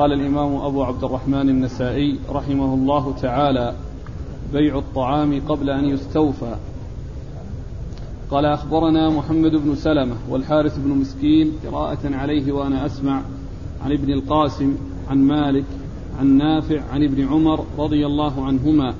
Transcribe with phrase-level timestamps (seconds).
[0.00, 3.74] قال الإمام أبو عبد الرحمن النسائي رحمه الله تعالى
[4.52, 6.56] بيع الطعام قبل أن يستوفى.
[8.30, 13.22] قال أخبرنا محمد بن سلمة والحارث بن مسكين قراءة عليه وأنا أسمع
[13.84, 14.76] عن ابن القاسم
[15.10, 15.64] عن مالك
[16.20, 18.94] عن نافع عن ابن عمر رضي الله عنهما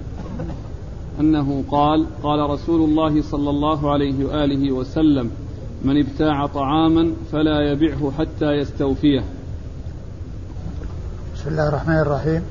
[1.20, 5.30] أنه قال قال رسول الله صلى الله عليه وآله وسلم
[5.84, 9.24] من ابتاع طعاما فلا يبعه حتى يستوفيه
[11.40, 12.42] بسم الله الرحمن الرحيم.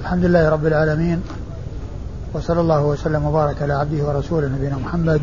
[0.00, 1.22] الحمد لله رب العالمين
[2.34, 5.20] وصلى الله وسلم وبارك على عبده ورسوله نبينا محمد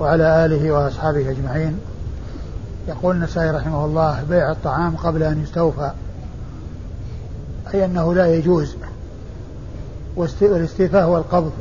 [0.00, 1.78] وعلى آله وأصحابه أجمعين.
[2.88, 5.90] يقول النسائي رحمه الله بيع الطعام قبل أن يستوفى
[7.74, 8.76] أي أنه لا يجوز.
[10.16, 11.52] والاستيفاء هو القبض.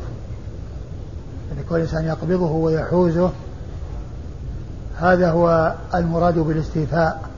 [1.52, 3.30] يعني كل إنسان يقبضه ويحوزه
[4.98, 7.31] هذا هو المراد بالاستيفاء.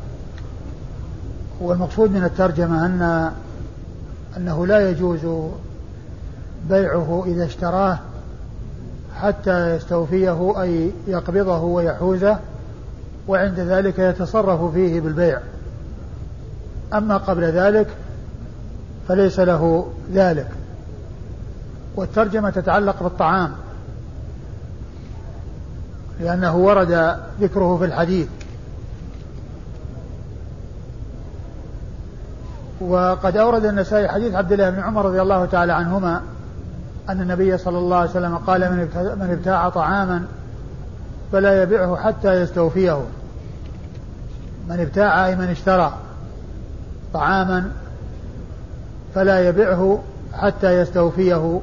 [1.63, 3.31] والمقصود من الترجمة أن
[4.37, 5.49] أنه لا يجوز
[6.69, 7.99] بيعه إذا اشتراه
[9.21, 12.37] حتى يستوفيه أي يقبضه ويحوزه
[13.27, 15.39] وعند ذلك يتصرف فيه بالبيع.
[16.93, 17.87] أما قبل ذلك
[19.07, 20.47] فليس له ذلك.
[21.95, 23.51] والترجمة تتعلق بالطعام
[26.19, 28.27] لأنه ورد ذكره في الحديث.
[32.87, 36.21] وقد أورد النسائي حديث عبد الله بن عمر رضي الله تعالى عنهما
[37.09, 38.61] أن النبي صلى الله عليه وسلم قال
[39.19, 40.25] من ابتاع طعاما
[41.31, 43.01] فلا يبيعه حتى يستوفيه.
[44.69, 45.93] من ابتاع أي من اشترى
[47.13, 47.71] طعاما
[49.15, 49.99] فلا يبيعه
[50.33, 51.61] حتى يستوفيه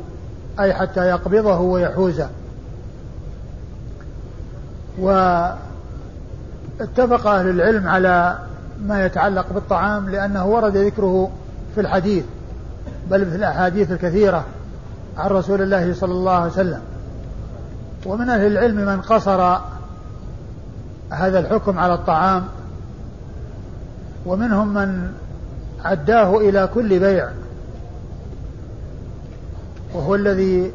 [0.60, 2.28] أي حتى يقبضه ويحوزه.
[4.98, 5.56] واتفق
[7.26, 8.38] أهل العلم على
[8.86, 11.30] ما يتعلق بالطعام لأنه ورد ذكره
[11.74, 12.24] في الحديث
[13.10, 14.44] بل في الأحاديث الكثيرة
[15.18, 16.80] عن رسول الله صلى الله عليه وسلم.
[18.06, 19.58] ومن أهل العلم من قصر
[21.10, 22.44] هذا الحكم على الطعام
[24.26, 25.12] ومنهم من
[25.84, 27.28] عداه إلى كل بيع
[29.94, 30.72] وهو الذي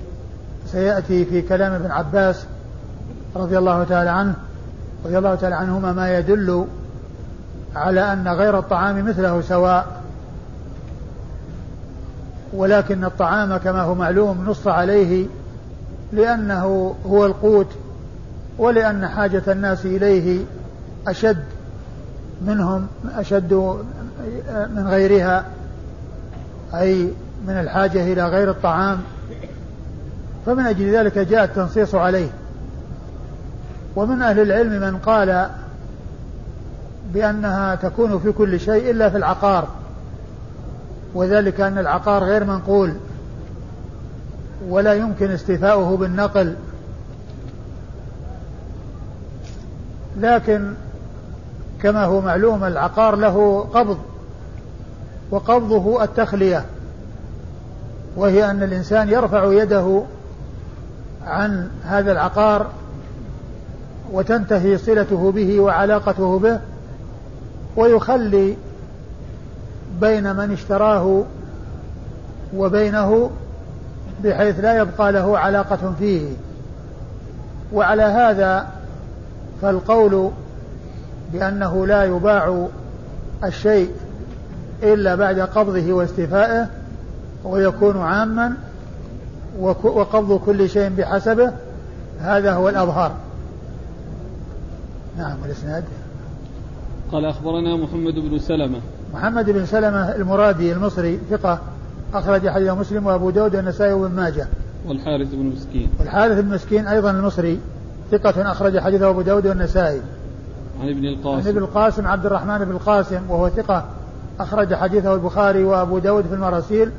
[0.66, 2.46] سيأتي في كلام ابن عباس
[3.36, 4.34] رضي الله تعالى عنه
[5.06, 6.66] رضي الله تعالى عنهما ما يدل
[7.76, 10.02] على أن غير الطعام مثله سواء
[12.54, 15.28] ولكن الطعام كما هو معلوم نص عليه
[16.14, 17.68] لأنه هو القوت
[18.58, 20.46] ولأن حاجة الناس إليه
[21.08, 21.44] أشد
[22.48, 23.54] منهم أشد
[24.76, 25.46] من غيرها
[26.76, 27.10] أي
[27.48, 28.98] من الحاجة إلى غير الطعام.
[30.46, 32.30] فمن أجل ذلك جاء التنصيص عليه.
[33.96, 35.50] ومن أهل العلم من قال
[37.16, 39.68] بأنها تكون في كل شيء إلا في العقار
[41.14, 42.94] وذلك أن العقار غير منقول
[44.70, 46.56] ولا يمكن استيفاؤه بالنقل.
[50.18, 50.74] لكن
[51.82, 53.98] كما هو معلوم العقار له قبض
[55.32, 56.66] وقبضه التخلية
[58.16, 60.02] وهي أن الإنسان يرفع يده
[61.26, 62.68] عن هذا العقار
[64.12, 66.60] وتنتهي صلته به وعلاقته به
[67.76, 68.58] ويخلي
[70.02, 71.24] بين من اشتراه
[72.56, 73.30] وبينه
[74.24, 76.30] بحيث لا يبقى له علاقة فيه.
[77.74, 78.68] وعلى هذا
[79.62, 80.32] فالقول
[81.34, 82.68] بأنه لا يباع
[83.44, 83.92] الشيء
[84.84, 86.68] إلا بعد قبضه واستيفائه
[87.44, 88.54] ويكون عاما
[89.60, 91.52] وقبض كل شيء بحسبه
[92.20, 93.12] هذا هو الأظهر
[95.18, 95.84] نعم والإسناد؟
[97.16, 98.80] قال أخبرنا محمد بن سلمة.
[99.14, 101.60] محمد بن سلمة المرادي المصري ثقة
[102.14, 104.48] أخرج حديث مسلم وأبو داود والنسائي وابن ماجه.
[104.88, 105.90] والحارث بن مسكين.
[106.00, 107.60] والحارث بن مسكين أيضا المصري
[108.12, 110.02] ثقة أخرج حديثه أبو داود والنسائي.
[110.82, 111.42] عن ابن القاسم.
[111.42, 113.86] عن ابن القاسم عبد الرحمن بن القاسم وهو ثقة
[114.40, 116.92] أخرج حديثه البخاري وأبو داود في المراسيل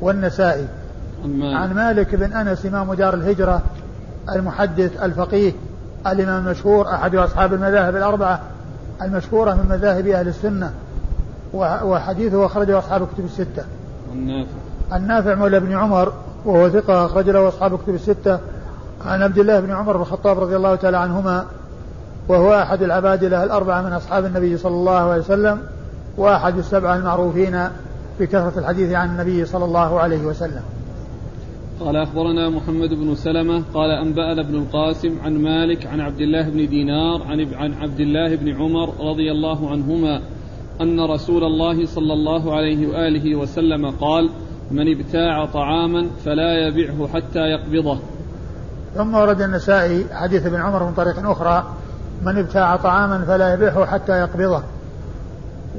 [0.00, 0.66] والنسائي.
[1.24, 3.62] عن مالك, عن مالك بن أنس إمام دار الهجرة
[4.34, 5.52] المحدث الفقيه
[6.06, 8.40] الإمام المشهور أحد أصحاب المذاهب الأربعة.
[9.02, 10.72] المشهورة من مذاهب أهل السنة
[11.54, 13.64] وحديثه أخرجه أصحاب الكتب الستة.
[14.12, 14.50] النافع.
[14.92, 16.12] النافع مولى بن عمر
[16.44, 18.38] وهو ثقة أخرج له أصحاب الكتب الستة.
[19.06, 21.44] عن عبد الله بن عمر بن الخطاب رضي الله تعالى عنهما
[22.28, 25.58] وهو أحد العبادلة الأربعة من أصحاب النبي صلى الله عليه وسلم
[26.16, 27.68] وأحد السبعة المعروفين
[28.20, 30.62] بكثرة الحديث عن النبي صلى الله عليه وسلم.
[31.84, 36.68] قال أخبرنا محمد بن سلمة قال أنبأنا ابن القاسم عن مالك عن عبد الله بن
[36.68, 40.20] دينار عن عن عبد الله بن عمر رضي الله عنهما
[40.80, 44.30] أن رسول الله صلى الله عليه وآله وسلم قال
[44.70, 47.98] من ابتاع طعاما فلا يبعه حتى يقبضه.
[48.94, 51.64] ثم ورد النسائي حديث ابن عمر من طريق أخرى
[52.22, 54.62] من ابتاع طعاما فلا يبيعه حتى يقبضه.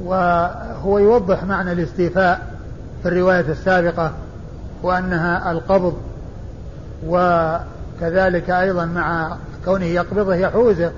[0.03, 2.55] وهو يوضح معنى الاستيفاء
[3.03, 4.11] في الرواية السابقة
[4.85, 5.93] وأنها القبض
[7.07, 10.91] وكذلك أيضا مع كونه يقبضه يحوزه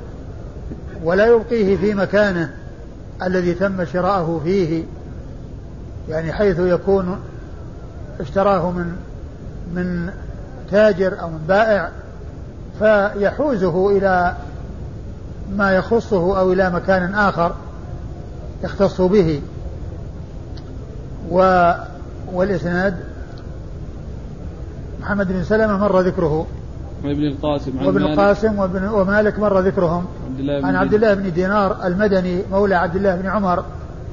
[1.03, 2.53] ولا يبقيه في مكانه
[3.23, 4.83] الذي تم شراءه فيه
[6.09, 7.19] يعني حيث يكون
[8.19, 8.95] اشتراه من
[9.73, 10.09] من
[10.71, 11.89] تاجر أو من بائع
[12.79, 14.35] فيحوزه إلى
[15.55, 17.55] ما يخصه أو إلى مكان آخر
[18.63, 19.41] يختص به.
[21.31, 21.71] و
[22.33, 22.95] والإسناد
[25.07, 26.47] محمد بن سلمة مر ذكره.
[27.05, 30.05] وابن القاسم عن وابن القاسم وابن ومالك مر ذكرهم.
[30.49, 33.63] عن عبد الله بن دينار المدني مولى عبد الله بن عمر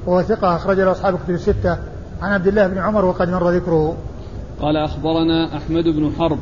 [0.05, 1.77] وهو ثقة أخرج له أصحاب الكتب الستة.
[2.21, 3.97] عن عبد الله بن عمر وقد مر ذكره.
[4.61, 6.39] قال أخبرنا أحمد بن حرب.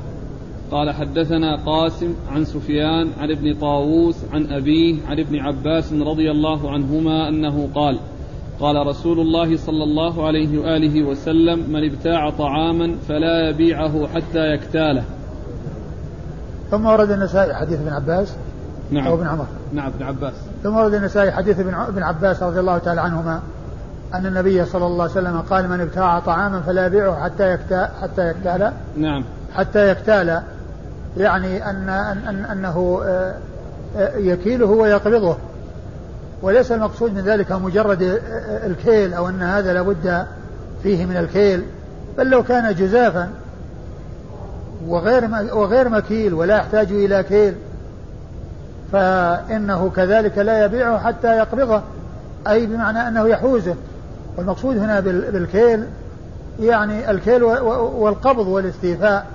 [0.72, 6.72] قال حدثنا قاسم عن سفيان عن ابن طاووس عن أبيه عن ابن عباس رضي الله
[6.72, 8.00] عنهما أنه قال
[8.60, 15.04] قال رسول الله صلى الله عليه وآله وسلم من ابتاع طعاما فلا يبيعه حتى يكتاله.
[16.72, 18.36] ثم ورد النسائي حديث ابن عباس
[18.92, 19.08] نعم.
[19.08, 19.46] أو ابن عمر.
[19.74, 20.34] نعم ابن عباس.
[20.64, 23.42] ثم ورد النسائي حديث ابن عباس رضي الله تعالى عنهما
[24.14, 28.30] أن النبي صلى الله عليه وسلم قال من ابتاع طعاما فلا يبيعه حتى يكتال حتى
[28.30, 29.24] يكتال نعم.
[29.56, 30.42] حتى يكتال
[31.18, 31.90] يعني أن,
[32.30, 33.36] أن أنه آه،
[33.98, 35.38] آه، يكيله ويقبضه.
[36.44, 40.26] وليس المقصود من ذلك مجرد آه، الكيل أو أن هذا لابد
[40.84, 41.64] فيه من الكيل
[42.18, 43.30] بل لو كان جزافا
[44.88, 47.56] وغير وغير مكيل ولا يحتاج إلى كيل
[48.92, 51.82] فإنه كذلك لا يبيعه حتى يقبضه
[52.48, 53.76] أي بمعنى أنه يحوزه.
[54.38, 55.84] والمقصود هنا بالكيل
[56.60, 59.26] يعني الكيل والقبض والاستيفاء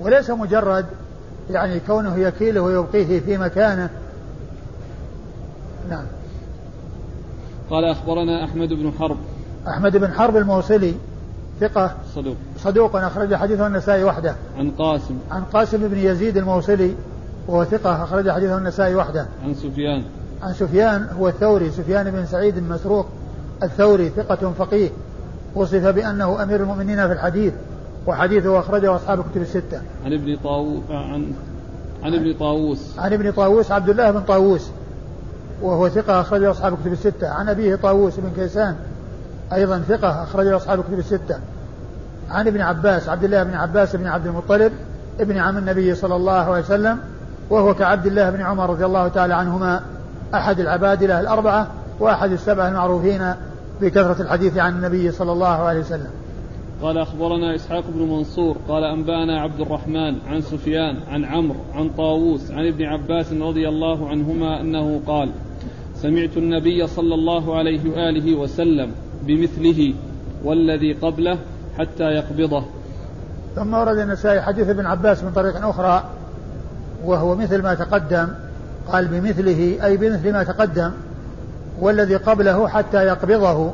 [0.00, 0.86] وليس مجرد
[1.50, 3.88] يعني كونه يكيله ويبقيه في مكانه.
[5.90, 6.04] نعم.
[7.74, 9.16] قال أخبرنا أحمد بن حرب.
[9.68, 10.94] أحمد بن حرب الموصلي
[11.60, 12.36] ثقة صدوق.
[12.58, 14.34] صدوق أخرج حديثه النسائي وحده.
[14.58, 15.18] عن قاسم.
[15.30, 16.94] عن قاسم بن يزيد الموصلي
[17.48, 19.26] وهو ثقة أخرج حديثه النسائي وحده.
[19.44, 20.02] عن سفيان.
[20.42, 23.06] عن سفيان هو الثوري سفيان بن سعيد المسروق
[23.62, 24.90] الثوري ثقة فقيه.
[25.54, 27.52] وصف بأنه أمير المؤمنين في الحديث
[28.06, 29.82] وحديثه أخرجه أصحاب الكتب الستة.
[30.04, 31.32] عن ابن طاووس عن
[32.02, 32.98] عن ابن طاووس.
[32.98, 34.70] عن ابن طاووس عبد الله بن طاووس.
[35.64, 37.28] وهو ثقة أخرجه أصحاب الكتب الستة.
[37.28, 38.76] عن أبيه طاووس بن كيسان
[39.52, 41.38] أيضا ثقة أخرجه أصحاب الكتب الستة.
[42.30, 44.72] عن ابن عباس عبد الله بن عباس بن عبد المطلب
[45.20, 46.98] ابن عم النبي صلى الله عليه وسلم
[47.50, 49.80] وهو كعبد الله بن عمر رضي الله تعالى عنهما
[50.34, 51.66] أحد العبادلة الأربعة
[52.00, 53.34] وأحد السبعة المعروفين
[53.80, 56.10] بكثرة الحديث عن النبي صلى الله عليه وسلم
[56.82, 62.50] قال أخبرنا إسحاق بن منصور قال أنبأنا عبد الرحمن عن سفيان عن عمرو عن طاووس
[62.50, 65.30] عن ابن عباس رضي الله عنهما أنه قال
[66.04, 68.92] سمعت النبي صلى الله عليه وآله وسلم
[69.22, 69.94] بمثله
[70.44, 71.38] والذي قبله
[71.78, 72.64] حتى يقبضه.
[73.56, 76.04] ثم ورد النسائي حديث ابن عباس من طريق أخرى
[77.04, 78.28] وهو مثل ما تقدم
[78.92, 80.90] قال بمثله أي بمثل ما تقدم
[81.80, 83.72] والذي قبله حتى يقبضه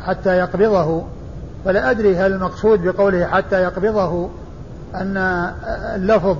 [0.00, 1.04] حتى يقبضه.
[1.64, 4.28] فلا أدري هل المقصود بقوله حتى يقبضه
[4.94, 5.16] أن
[5.94, 6.36] اللفظ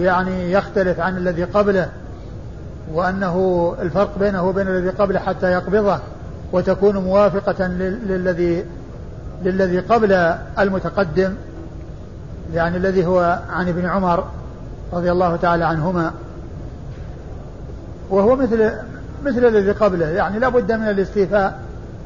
[0.00, 1.88] يعني يختلف عن الذي قبله
[2.92, 5.98] وأنه الفرق بينه وبين الذي قبله حتى يقبضه
[6.52, 8.64] وتكون موافقة للذي
[9.44, 10.12] للذي قبل
[10.58, 11.34] المتقدم
[12.54, 14.24] يعني الذي هو عن ابن عمر
[14.92, 16.12] رضي الله تعالى عنهما.
[18.10, 18.72] وهو مثل
[19.24, 21.60] مثل الذي قبله يعني لا بد من الاستيفاء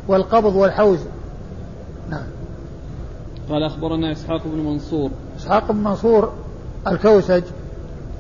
[0.09, 0.99] والقبض والحوز.
[2.11, 2.27] نعم.
[3.51, 5.11] قال أخبرنا إسحاق بن منصور.
[5.39, 6.33] إسحاق بن منصور
[6.87, 7.43] الكوسج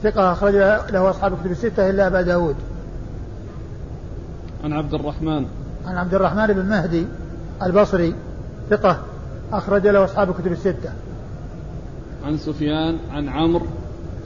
[0.02, 0.54] ثقة أخرج
[0.92, 2.56] له أصحاب الكتب الستة إلا أبا داود
[4.64, 5.46] عن عبد الرحمن
[5.86, 7.06] عن عبد الرحمن بن مهدي
[7.62, 8.14] البصري
[8.70, 8.98] ثقة
[9.52, 10.90] أخرج له أصحاب الكتب الستة
[12.26, 13.66] عن سفيان عن عمرو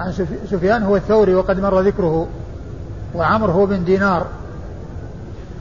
[0.00, 0.12] عن
[0.50, 2.28] سفيان هو الثوري وقد مر ذكره
[3.14, 4.26] وعمرو هو بن دينار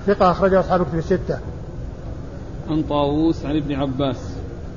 [0.08, 1.40] ثقة أخرجه أصحاب الكتب الستة.
[2.70, 4.18] عن طاووس عن ابن عباس.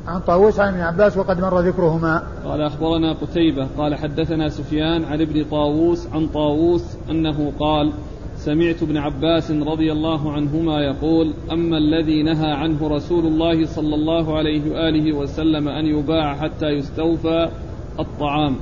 [0.06, 2.22] عن طاووس عن ابن عباس وقد مر ذكرهما.
[2.44, 7.92] قال أخبرنا قتيبة قال حدثنا سفيان عن ابن طاووس عن طاووس أنه قال
[8.36, 14.38] سمعت ابن عباس رضي الله عنهما يقول أما الذي نهى عنه رسول الله صلى الله
[14.38, 17.48] عليه وآله وسلم أن يباع حتى يستوفى
[18.00, 18.56] الطعام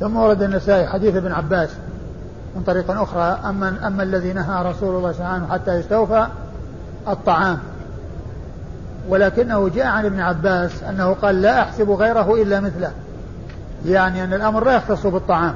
[0.00, 1.76] ثم ورد النسائي حديث ابن عباس
[2.56, 6.26] من طريق أخرى أما أما الذي نهى رسول الله صلى الله عليه وسلم حتى يستوفى
[7.08, 7.58] الطعام
[9.08, 12.92] ولكنه جاء عن ابن عباس أنه قال لا أحسب غيره إلا مثله.
[13.86, 15.54] يعني أن الأمر لا يختص بالطعام.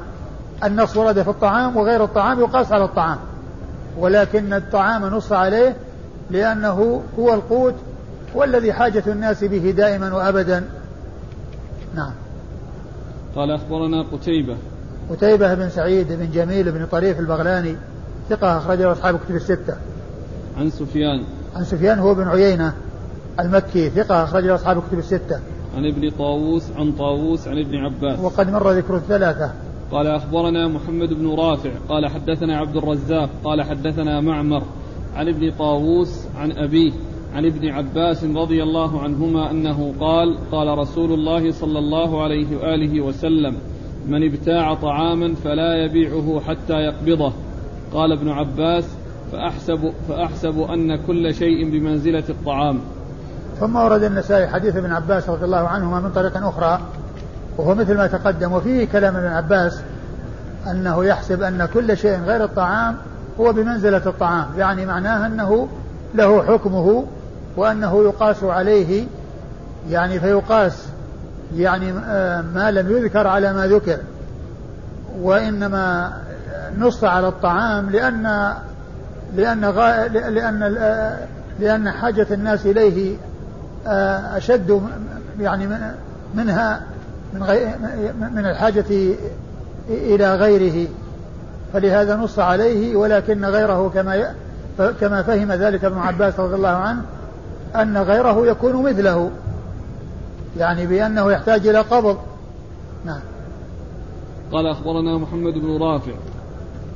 [0.64, 3.18] النص ورد في الطعام وغير الطعام يقاس على الطعام.
[3.98, 5.76] ولكن الطعام نص عليه
[6.30, 7.74] لأنه هو القوت
[8.34, 10.64] والذي حاجة الناس به دائما وأبدا.
[11.94, 12.12] نعم.
[13.36, 14.56] قال أخبرنا قتيبة.
[15.10, 17.76] قتيبة بن سعيد بن جميل بن طريف البغلاني
[18.30, 19.76] ثقة أخرجه أصحاب كتب الستة.
[20.58, 21.24] عن سفيان.
[21.56, 22.74] عن سفيان هو بن عيينة.
[23.40, 25.40] المكي ثقة أخرجه أصحاب كتب الستة.
[25.76, 28.20] عن ابن طاووس عن طاووس عن ابن عباس.
[28.20, 29.52] وقد مر ذكر الثلاثة.
[29.90, 34.62] قال أخبرنا محمد بن رافع قال حدثنا عبد الرزاق قال حدثنا معمر.
[35.16, 36.92] عن ابن طاووس عن أبيه
[37.34, 43.00] عن ابن عباس رضي الله عنهما أنه قال قال رسول الله صلى الله عليه وآله
[43.00, 43.56] وسلم
[44.08, 47.32] من ابتاع طعاما فلا يبيعه حتى يقبضه
[47.92, 48.84] قال ابن عباس
[49.32, 52.80] فأحسب, فأحسب أن كل شيء بمنزلة الطعام
[53.60, 56.80] ثم ورد النسائي حديث ابن عباس رضي الله عنهما من طريق أخرى
[57.56, 59.80] وهو مثل ما تقدم وفيه كلام ابن عباس
[60.70, 62.96] أنه يحسب أن كل شيء غير الطعام
[63.40, 65.68] هو بمنزلة الطعام يعني معناه أنه
[66.14, 67.04] له حكمه
[67.56, 69.06] وأنه يقاس عليه
[69.90, 70.86] يعني فيقاس
[71.56, 73.98] يعني آه، ما لم يذكر على ما ذكر
[75.20, 76.12] وإنما
[76.78, 78.52] نص على الطعام لأن
[79.36, 79.60] لأن
[80.10, 81.18] لأن آه،
[81.60, 83.16] لأن حاجة الناس إليه
[83.86, 84.80] أشد
[85.40, 85.66] يعني
[86.34, 86.82] منها
[87.34, 87.68] من غير
[88.32, 88.84] من الحاجة
[89.88, 90.88] إلى غيره.
[91.72, 94.34] فلهذا نص عليه ولكن غيره كما
[95.00, 97.02] كما فهم ذلك ابن عباس رضي الله عنه
[97.76, 99.30] أن غيره يكون مثله.
[100.58, 102.18] يعني بأنه يحتاج إلى قبض.
[103.04, 103.20] نعم.
[104.52, 106.12] قال أخبرنا محمد بن رافع.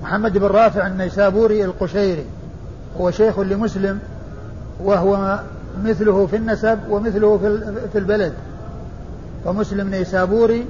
[0.03, 2.25] محمد بن رافع النيسابوري القشيري.
[3.01, 3.99] هو شيخ لمسلم
[4.85, 5.41] وهو
[5.85, 7.39] مثله في النسب ومثله
[7.93, 8.33] في البلد.
[9.45, 10.67] فمسلم نيسابوري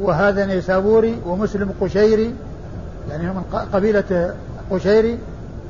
[0.00, 2.34] وهذا نيسابوري ومسلم قشيري
[3.10, 4.34] يعني من قبيلة
[4.70, 5.18] قشيري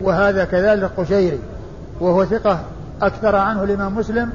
[0.01, 1.39] وهذا كذلك قشيري.
[2.01, 2.61] وهو ثقة
[3.03, 4.31] أكثر عنه الإمام مسلم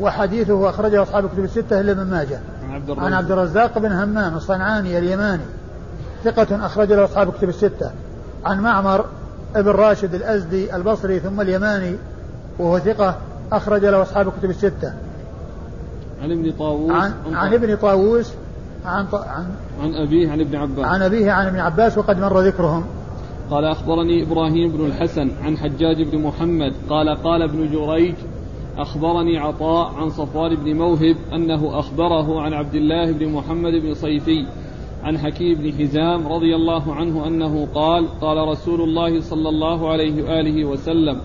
[0.00, 2.40] وحديثه أخرجه أصحاب الكتب الستة إلا ابن ماجه.
[2.88, 3.78] عن عبد الرزاق.
[3.78, 5.44] بن همام الصنعاني اليماني.
[6.24, 7.90] ثقة أخرج له أصحاب الكتب الستة.
[8.44, 9.04] عن معمر
[9.56, 11.96] ابن راشد الأزدي البصري ثم اليماني
[12.58, 13.18] وهو ثقة
[13.52, 14.92] أخرج له أصحاب الكتب الستة.
[16.22, 18.32] عن ابن طاووس عن, عن ابن طاووس
[18.84, 19.46] عن عن
[19.82, 20.84] عن أبيه عن ابن عباس.
[20.84, 22.84] عن أبيه عن ابن عباس وقد مر ذكرهم.
[23.50, 26.72] قال أخبرني إبراهيم بن الحسن عن حجاج بن محمد.
[26.90, 28.14] قال قال ابن جريج
[28.78, 34.46] أخبرني عطاء عن صفوان بن موهب أنه أخبره عن عبد الله بن محمد بن صيفي
[35.04, 40.22] عن حكيم بن حزام رضي الله عنه أنه قال قال رسول الله صلى الله عليه
[40.22, 41.20] وآله وسلم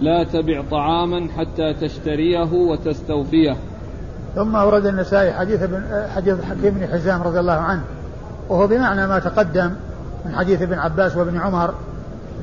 [0.00, 3.56] لا تبع طعاما حتى تشتريه وتستوفيه.
[4.34, 5.82] ثم أورد النسائي حديث ابن
[6.16, 7.82] حديث حكيم بن حزام رضي الله عنه
[8.48, 9.70] وهو بمعنى ما تقدم
[10.26, 11.74] من حديث ابن عباس وابن عمر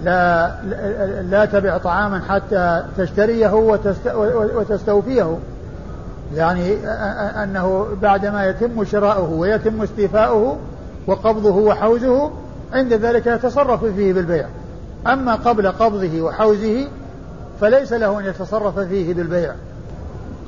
[0.03, 0.51] لا
[1.21, 3.53] لا تبع طعاما حتى تشتريه
[4.55, 5.37] وتستوفيه.
[6.35, 6.73] يعني
[7.43, 10.57] أنه بعدما يتم شراؤه ويتم استيفاؤه
[11.07, 12.31] وقبضه وحوزه
[12.73, 14.47] عند ذلك يتصرف فيه بالبيع.
[15.07, 16.87] أما قبل قبضه وحوزه
[17.61, 19.53] فليس له أن يتصرف فيه بالبيع.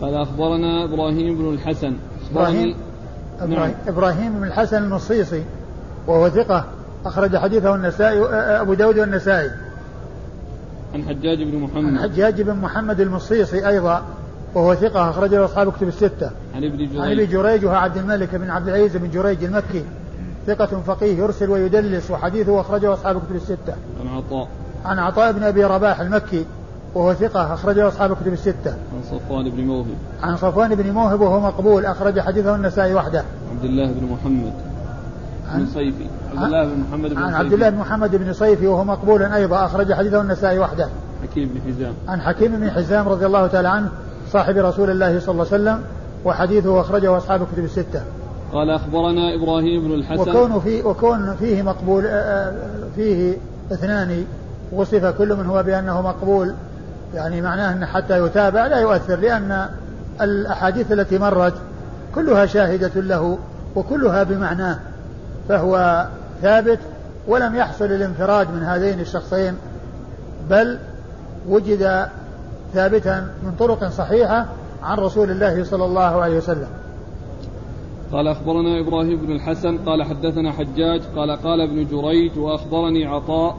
[0.01, 1.94] قال أخبرنا إبراهيم بن الحسن.
[2.32, 2.75] إبراهيم
[3.48, 3.72] نعم.
[3.88, 5.44] إبراهيم بن الحسن المصيصي
[6.08, 6.65] وهو ثقة
[7.06, 8.25] أخرج حديثه النسائي
[8.62, 9.51] أبو داود والنسائي.
[10.94, 11.86] عن حجاج بن محمد.
[11.86, 14.03] عن حجاج بن محمد المصيصي أيضا
[14.56, 16.32] وهو ثقة أخرجه أصحاب كتب الستة.
[16.56, 16.98] عن ابن جريج.
[16.98, 19.84] عن ابن جريج وهو عبد الملك بن عبد العزيز بن جريج المكي.
[20.48, 23.74] ثقة فقيه يرسل ويدلس وحديثه أخرجه أصحاب كتب الستة.
[24.01, 24.48] عن عطاء.
[24.86, 26.46] عن عطاء بن أبي رباح المكي.
[26.96, 28.72] وهو ثقة أخرجه أصحاب كتب الستة.
[28.72, 29.96] عن صفوان بن موهب.
[30.24, 33.24] عن صفوان بن موهب وهو مقبول أخرج حديثه النسائي وحده.
[33.52, 34.54] عبد الله بن محمد.
[35.56, 36.06] بن صيفي
[36.36, 39.66] عبد الله بن محمد بن عن عبد الله بن محمد بن صيفي وهو مقبول أيضا
[39.66, 40.90] أخرج حديثه النسائي وحده.
[41.24, 41.94] حكيم بن حزام.
[42.08, 43.90] عن حكيم بن حزام رضي الله تعالى عنه
[44.32, 45.82] صاحب رسول الله صلى الله عليه وسلم
[46.26, 48.04] وحديثه أخرجه أصحاب الكتب الستة.
[48.54, 52.54] قال أخبرنا إبراهيم بن الحسن وكون في وكون فيه مقبول آه، آه،
[52.96, 53.38] فيه
[53.72, 54.26] اثنان
[54.72, 56.54] وصف كل من هو بأنه مقبول
[57.13, 59.70] يعني معناه أن حتى يتابع لا يؤثر لأن
[60.22, 61.53] الأحاديث التي مرت
[62.15, 63.38] كلها شاهدة له
[63.75, 64.80] وكلها بمعناه
[65.50, 66.06] فهو
[66.41, 66.80] ثابت
[67.27, 69.56] ولم يحصل الانفراد من هذين الشخصين
[70.50, 70.80] بل
[71.50, 72.08] وجد
[72.74, 74.46] ثابتا من طرق صحيحة
[74.84, 76.68] عن رسول الله صلى الله عليه وسلم.
[78.12, 83.58] قال أخبرنا إبراهيم بن الحسن قال حدثنا حجاج قال قال ابن جريج وأخبرني عطاء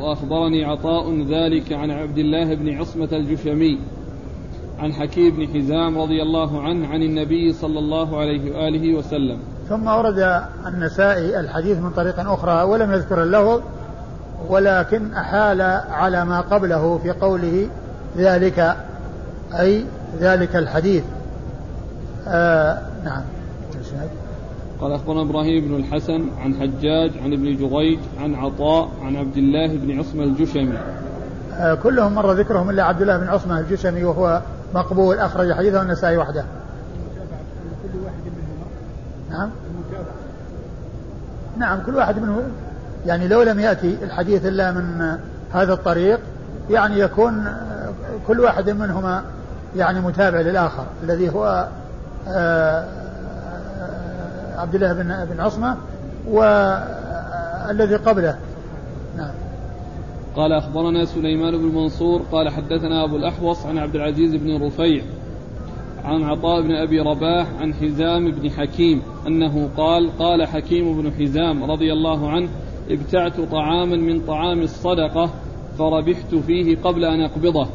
[0.00, 3.78] وأخبرني عطاء ذلك عن عبد الله بن عصمة الجشمي
[4.78, 9.38] عن حكيم بن حزام رضي الله عنه عن النبي صلى الله عليه وآله وسلم.
[9.68, 13.62] ثم ورد النسائي الحديث من طريق أخرى ولم يذكر اللفظ
[14.48, 15.60] ولكن أحال
[15.90, 17.68] على ما قبله في قوله
[18.16, 18.76] ذلك
[19.60, 19.84] أي
[20.20, 21.04] ذلك الحديث.
[22.28, 23.22] آه نعم.
[24.84, 29.66] قال أخبرنا إبراهيم بن الحسن عن حجاج عن ابن جريج عن عطاء عن عبد الله
[29.66, 30.78] بن عصمة الجشمي.
[31.52, 34.40] آه كلهم مر ذكرهم إلا عبد الله بن عصمة الجشمي وهو
[34.74, 36.44] مقبول أخرج حديثه النسائي وحده.
[39.30, 39.50] نعم.
[41.58, 42.42] نعم كل واحد منهم
[43.06, 45.16] يعني لو لم يأتي الحديث إلا من
[45.52, 46.20] هذا الطريق
[46.70, 47.44] يعني يكون
[48.26, 49.22] كل واحد منهما
[49.76, 51.68] يعني متابع للآخر الذي هو
[52.28, 52.84] آه،
[54.56, 55.76] عبد الله بن بن عصمة
[56.28, 58.38] والذي قبله.
[59.16, 59.34] نعم.
[60.36, 65.02] قال أخبرنا سليمان بن منصور قال حدثنا أبو الأحوص عن عبد العزيز بن رفيع
[66.04, 71.70] عن عطاء بن أبي رباح عن حزام بن حكيم أنه قال قال حكيم بن حزام
[71.70, 72.48] رضي الله عنه
[72.90, 75.30] ابتعت طعاما من طعام الصدقة
[75.78, 77.66] فربحت فيه قبل أن أقبضه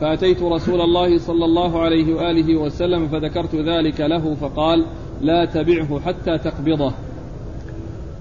[0.00, 4.84] فأتيت رسول الله صلى الله عليه وآله وسلم فذكرت ذلك له فقال
[5.20, 6.92] لا تبعه حتى تقبضه.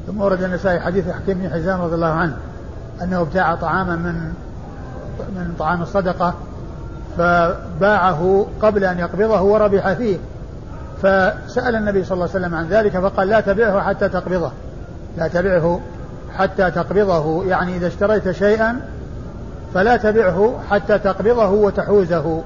[0.07, 2.37] ثم ورد النسائي حديث حكيم بن حزام رضي الله عنه
[3.01, 4.33] أنه ابتاع طعاما من
[5.35, 6.33] من طعام الصدقة
[7.17, 10.17] فباعه قبل أن يقبضه وربح فيه.
[10.97, 14.51] فسأل النبي صلى الله عليه وسلم عن ذلك فقال لا تبعه حتى تقبضه.
[15.17, 15.79] لا تبعه
[16.37, 18.81] حتى تقبضه يعني إذا اشتريت شيئا
[19.73, 22.41] فلا تبعه حتى تقبضه وتحوزه.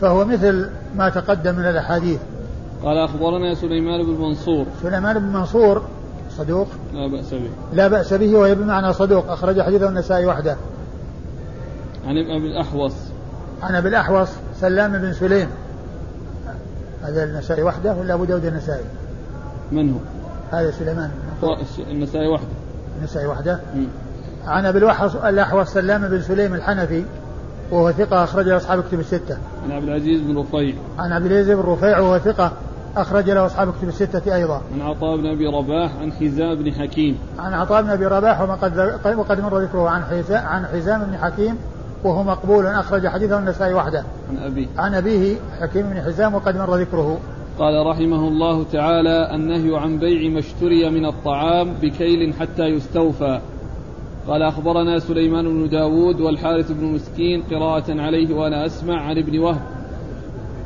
[0.00, 2.20] فهو مثل ما تقدم من الأحاديث.
[2.84, 4.66] قال أخبرنا سليمان بن منصور.
[4.82, 5.82] سليمان بن منصور
[6.30, 7.50] صدوق؟ لا بأس به.
[7.72, 10.56] لا بأس به وهي بمعنى صدوق أخرج حديثه النسائي وحده.
[12.06, 12.94] عن أبي الأحوص.
[13.62, 14.28] عن أبي الأحوص
[14.60, 15.48] سلام بن سليم.
[17.02, 18.84] هذا النسائي وحده ولا أبو داود النسائي؟
[19.72, 19.98] من هو؟
[20.50, 21.10] هذا سليمان.
[21.90, 22.48] النسائي وحده.
[22.98, 23.60] النسائي وحده.
[24.46, 24.78] عن أبي
[25.28, 27.04] الاحوص سلام بن سليم الحنفي
[27.70, 29.36] وهو ثقة أخرج له أصحاب كتب الستة.
[29.64, 30.74] عن عبد العزيز بن رفيع.
[30.98, 32.52] عن عبد العزيز بن رفيع وهو ثقة
[32.96, 34.60] أخرج له أصحاب كتب الستة أيضا.
[34.74, 37.18] عن عطاء بن أبي رباح عن حزام بن حكيم.
[37.38, 41.56] عن عطاء بن أبي رباح وقد وقد مر ذكره عن حزام عن حزام بن حكيم
[42.04, 44.04] وهو مقبول أخرج حديثه النسائي وحده.
[44.30, 44.66] عن أبيه.
[44.78, 47.18] عن أبيه حكيم بن حزام وقد مر ذكره.
[47.58, 53.40] قال رحمه الله تعالى النهي عن بيع ما اشتري من الطعام بكيل حتى يستوفى
[54.28, 59.60] قال أخبرنا سليمان بن داود والحارث بن مسكين قراءة عليه وأنا أسمع عن ابن وهب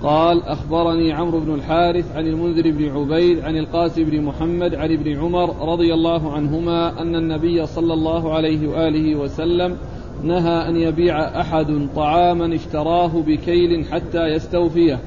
[0.02, 5.18] قال أخبرني عمرو بن الحارث عن المنذر بن عبيد عن القاسم بن محمد عن ابن
[5.18, 9.76] عمر رضي الله عنهما أن النبي صلى الله عليه وآله وسلم
[10.22, 14.98] نهى أن يبيع أحد طعاما اشتراه بكيل حتى يستوفيه.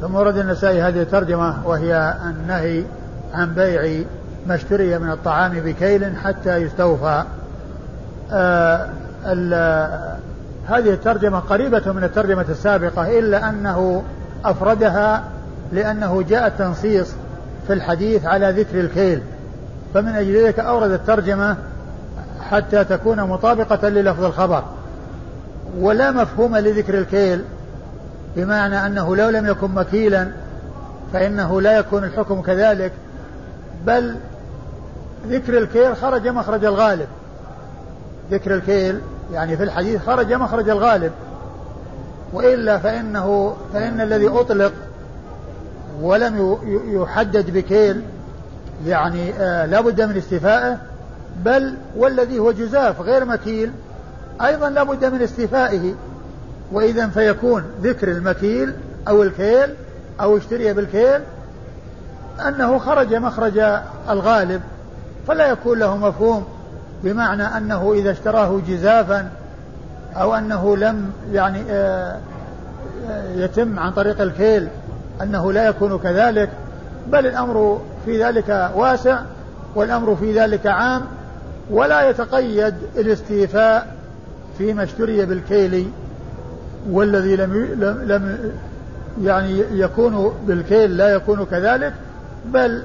[0.00, 2.84] ثم ورد النسائي هذه الترجمة وهي النهي
[3.32, 4.04] عن بيع
[4.46, 7.24] ما اشتري من الطعام بكيل حتى يستوفى.
[8.32, 8.88] آه
[10.68, 14.02] هذه الترجمة قريبة من الترجمة السابقة إلا أنه
[14.44, 15.24] أفردها
[15.72, 17.08] لأنه جاء التنصيص
[17.66, 19.22] في الحديث على ذكر الكيل.
[19.94, 21.56] فمن أجل ذلك أورد الترجمة
[22.50, 24.64] حتى تكون مطابقة للفظ الخبر.
[25.78, 27.44] ولا مفهوم لذكر الكيل
[28.36, 30.28] بمعنى أنه لو لم يكن مكيلا
[31.12, 32.92] فإنه لا يكون الحكم كذلك
[33.86, 34.16] بل
[35.28, 37.06] ذكر الكيل خرج مخرج الغالب.
[38.30, 39.00] ذكر الكيل
[39.32, 41.12] يعني في الحديث خرج مخرج الغالب.
[42.32, 44.72] وإلا فإنه فإن الذي أطلق
[46.00, 48.02] ولم يحدد بكيل
[48.86, 50.78] يعني آه لا بد من استيفائه
[51.44, 53.72] بل والذي هو جزاف غير مكيل
[54.42, 55.94] أيضا لا بد من استيفائه.
[56.72, 58.74] وإذا فيكون ذكر المكيل
[59.08, 59.74] أو الكيل
[60.20, 61.20] أو اشتري بالكيل
[62.48, 63.58] أنه خرج مخرج
[64.08, 64.60] الغالب
[65.28, 66.44] فلا يكون له مفهوم.
[67.04, 69.30] بمعنى أنه إذا اشتراه جزافا
[70.16, 72.18] أو أنه لم يعني آه،
[73.10, 74.68] آه، يتم عن طريق الكيل
[75.22, 76.50] أنه لا يكون كذلك
[77.06, 79.20] بل الأمر في ذلك واسع
[79.74, 81.02] والأمر في ذلك عام
[81.70, 83.94] ولا يتقيد الاستيفاء
[84.58, 85.90] فيما اشتري بالكيل
[86.90, 87.54] والذي لم
[88.06, 88.38] لم
[89.22, 91.92] يعني يكون بالكيل لا يكون كذلك
[92.46, 92.82] بل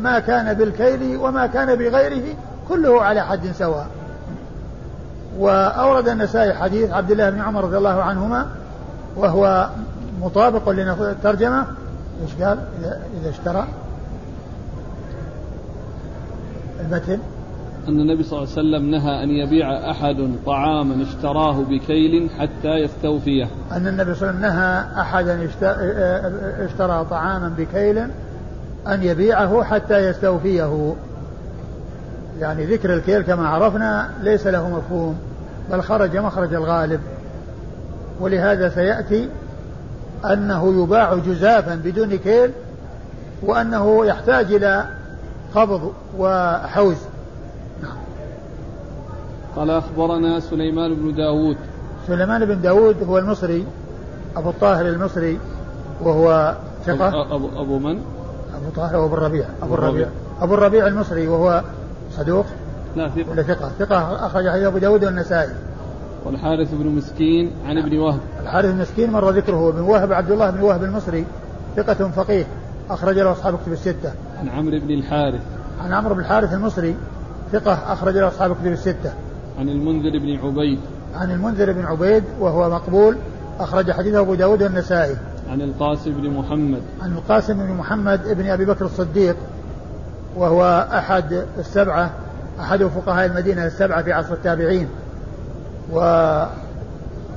[0.00, 2.36] ما كان بالكيل وما كان بغيره
[2.68, 3.86] كله على حد سواء.
[5.38, 8.46] وأورد النسائي حديث عبد الله بن عمر رضي الله عنهما
[9.16, 9.68] وهو
[10.22, 11.66] مطابق للترجمة.
[12.22, 13.66] إيش قال؟ إذا, إذا اشترى.
[16.80, 17.18] المتن.
[17.88, 23.48] أن النبي صلى الله عليه وسلم نهى أن يبيع أحد طعاما اشتراه بكيل حتى يستوفيه
[23.72, 25.48] أن النبي صلى الله عليه وسلم نهى أحدا
[26.64, 27.98] اشترى طعاما بكيل
[28.88, 30.94] أن يبيعه حتى يستوفيه.
[32.40, 35.18] يعني ذكر الكيل كما عرفنا ليس له مفهوم
[35.70, 37.00] بل خرج مخرج الغالب.
[38.20, 39.28] ولهذا سيأتي
[40.24, 42.50] أنه يباع جزافا بدون كيل
[43.42, 44.84] وأنه يحتاج إلى
[45.54, 46.96] قبض وحوز.
[47.82, 47.96] نعم.
[49.56, 51.56] قال أخبرنا سليمان بن داود.
[52.06, 53.66] سليمان بن داود هو المصري
[54.36, 55.38] أبو الطاهر المصري
[56.02, 57.34] وهو ثقة.
[57.34, 58.02] أبو, أبو من؟
[58.54, 59.46] أبو طاهر وأبو الربيع.
[59.62, 60.08] أبو الربيع.
[60.40, 61.62] أبو الربيع المصري وهو
[62.16, 62.46] صدوق؟
[62.96, 63.30] لا ثقة.
[63.30, 65.50] ولا ثقة؟ ثقة أخرج حديث أبو داود والنسائي.
[66.24, 68.20] والحارث بن مسكين عن ابن وهب.
[68.42, 71.24] الحارث بن مسكين مر ذكره بن وهب عبد الله بن وهب المصري
[71.76, 72.46] ثقة فقيه
[72.90, 74.12] أخرج له أصحاب كتب الستة.
[74.38, 75.40] عن عمرو بن الحارث.
[75.80, 76.96] عن عمرو بن الحارث المصري
[77.52, 79.12] ثقة أخرج له أصحاب كتب الستة.
[79.58, 80.78] عن المنذر بن عبيد.
[81.14, 83.16] عن المنذر بن عبيد وهو مقبول
[83.60, 85.16] أخرج حديثه أبو داود والنسائي.
[85.50, 86.82] عن القاسم بن محمد.
[87.02, 89.36] عن القاسم بن محمد بن أبي بكر الصديق
[90.38, 92.10] وهو أحد السبعة
[92.60, 94.88] أحد فقهاء المدينة السبعة في عصر التابعين.
[95.92, 95.98] و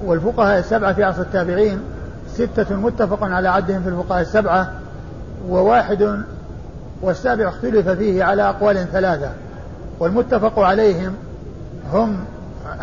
[0.05, 1.79] والفقهاء السبعة في عصر التابعين
[2.33, 4.71] ستة متفق على عدهم في الفقهاء السبعة
[5.49, 6.23] وواحد
[7.01, 9.29] والسابع اختلف فيه على أقوال ثلاثة.
[9.99, 11.13] والمتفق عليهم
[11.93, 12.17] هم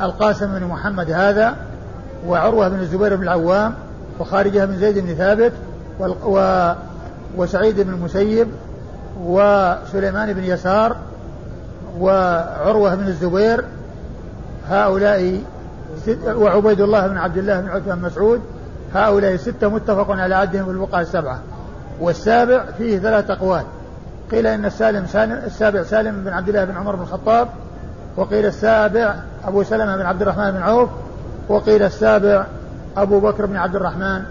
[0.02, 1.56] القاسم بن محمد هذا
[2.26, 3.74] وعروة بن الزبير بن العوام
[4.20, 5.52] وخارجة بن زيد بن ثابت
[6.24, 6.72] و
[7.36, 8.48] وسعيد بن المسيب
[9.22, 10.96] وسليمان بن يسار
[11.98, 13.64] وعروة بن الزبير
[14.68, 15.40] هؤلاء
[16.26, 18.40] وعبيد الله بن عبد الله بن عتبة بن مسعود
[18.94, 21.40] هؤلاء ستة متفق على عدهم في الوقع السبعة.
[22.00, 23.62] والسابع فيه ثلاث أقوال.
[24.30, 27.48] قيل إن السالم سالم السابع سالم بن عبد الله بن عمر بن الخطاب
[28.16, 30.88] وقيل السابع أبو سلمة بن عبد الرحمن بن عوف
[31.48, 32.46] وقيل السابع
[32.96, 34.22] أبو بكر بن عبد الرحمن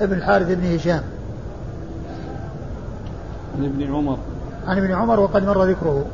[0.00, 1.02] بن الحارث بن هشام.
[3.58, 4.18] عن ابن عمر.
[4.66, 6.04] عن ابن عمر وقد مر ذكره.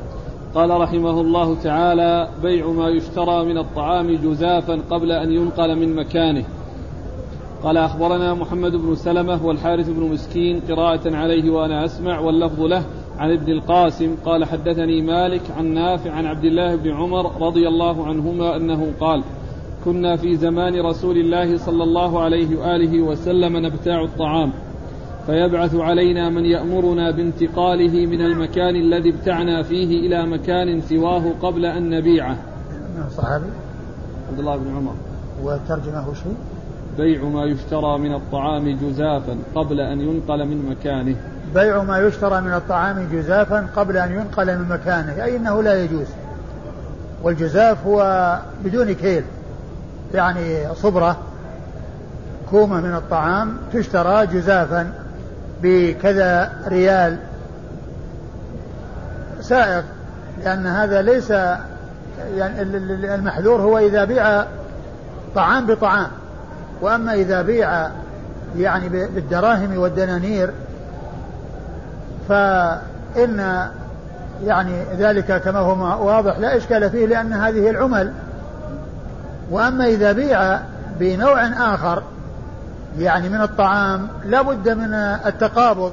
[0.54, 6.44] قال رحمه الله تعالى بيع ما يشترى من الطعام جزافا قبل أن ينقل من مكانه.
[7.62, 12.82] قال أخبرنا محمد بن سلمة والحارث بن مسكين قراءة عليه وأنا أسمع واللفظ له
[13.18, 14.16] عن ابن القاسم.
[14.24, 19.22] قال حدثني مالك عن نافع عن عبد الله بن عمر رضي الله عنهما أنه قال
[19.84, 24.52] كنا في زمان رسول الله صلى الله عليه وآله وسلم نبتاع الطعام.
[25.26, 31.90] فيبعث علينا من يأمرنا بانتقاله من المكان الذي ابتعنا فيه إلى مكان سواه قبل أن
[31.90, 32.36] نبيعه.
[32.96, 33.46] من الصحابي
[34.30, 34.94] عبد الله بن عمر.
[35.42, 36.36] وترجمه شيء
[36.98, 41.16] بيع ما يشترى من الطعام جزافا قبل أن ينقل من مكانه.
[41.54, 46.06] بيع ما يشترى من الطعام جزافا قبل أن ينقل من مكانه أي أنه لا يجوز.
[47.22, 49.24] والجزاف هو بدون كيل
[50.14, 51.16] يعني صبرة
[52.50, 55.05] كومة من الطعام تشترى جزافا.
[55.66, 57.16] بكذا ريال.
[59.40, 59.84] سائق
[60.44, 61.30] لأن هذا ليس
[62.36, 62.62] يعني
[63.14, 64.44] المحذور هو إذا بيع
[65.34, 66.08] طعام بطعام.
[66.80, 67.88] وأما إذا بيع
[68.58, 70.50] يعني بالدراهم والدنانير
[72.28, 73.68] فإن
[74.44, 78.12] يعني ذلك كما هو واضح لا إشكال فيه لأن هذه العمل.
[79.50, 80.60] وأما إذا بيع
[81.00, 82.02] بنوع آخر
[82.98, 84.94] يعني من الطعام لا بد من
[85.26, 85.92] التقابض.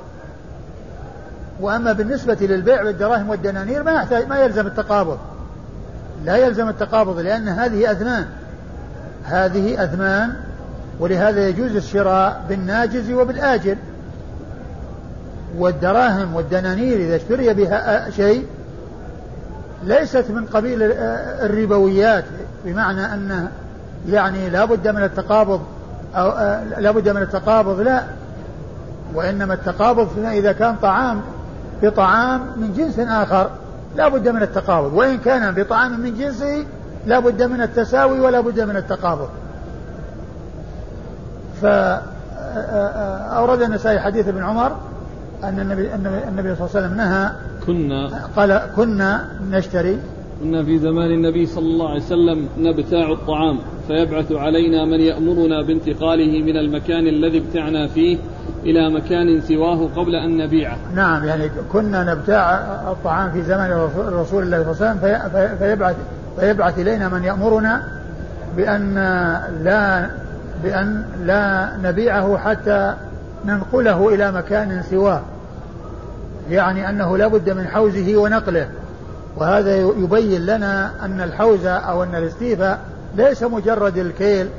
[1.59, 5.17] وأما بالنسبة للبيع بالدراهم والدنانير ما يحتاج ما يلزم التقابض.
[6.25, 8.25] لا يلزم التقابض لأن هذه أثمان.
[9.23, 10.33] هذه أثمان
[10.99, 13.77] ولهذا يجوز الشراء بالناجز وبالآجل.
[15.57, 18.47] والدراهم والدنانير إذا اشتري بها شيء
[19.83, 22.25] ليست من قبيل الربويات
[22.65, 23.47] بمعنى أن
[24.09, 25.61] يعني لا بد من التقابض.
[26.15, 26.29] أو
[26.79, 28.03] لا بد من التقابض لا.
[29.15, 31.21] وإنما التقابض إذا كان طعام
[31.83, 33.49] بطعام من جنس آخر
[33.95, 34.93] لا بد من التقابض.
[34.93, 36.65] وإن كان بطعام من جنسه
[37.07, 39.29] لا بد من التساوي ولا بد من التقابض.
[41.61, 44.71] فأورد النسائي حديث ابن عمر
[45.43, 45.93] أن النبي
[46.29, 47.31] النبي صلى الله عليه وسلم نهى.
[47.67, 49.99] كنا قال كنا نشتري.
[50.41, 53.59] كنا في زمان النبي صلى الله عليه وسلم نبتاع الطعام.
[53.87, 58.17] فيبعث علينا من يأمرنا بانتقاله من المكان الذي ابتعنا فيه
[58.63, 60.77] إلى مكان سواه قبل أن نبيعه.
[60.95, 65.95] نعم يعني كنا نبتاع الطعام في زمن رسول الله صلى الله عليه وسلم فيبعث,
[66.39, 67.83] فيبعث إلينا من يأمرنا
[68.57, 68.95] بأن
[69.63, 70.09] لا
[70.63, 72.93] بأن لا نبيعه حتى
[73.45, 75.21] ننقله إلى مكان سواه.
[76.49, 78.67] يعني أنه لا بد من حوزه ونقله.
[79.37, 82.79] وهذا يبين لنا أن الحوزة أو أن الاستيفاء
[83.15, 84.49] ليس مجرد الكيل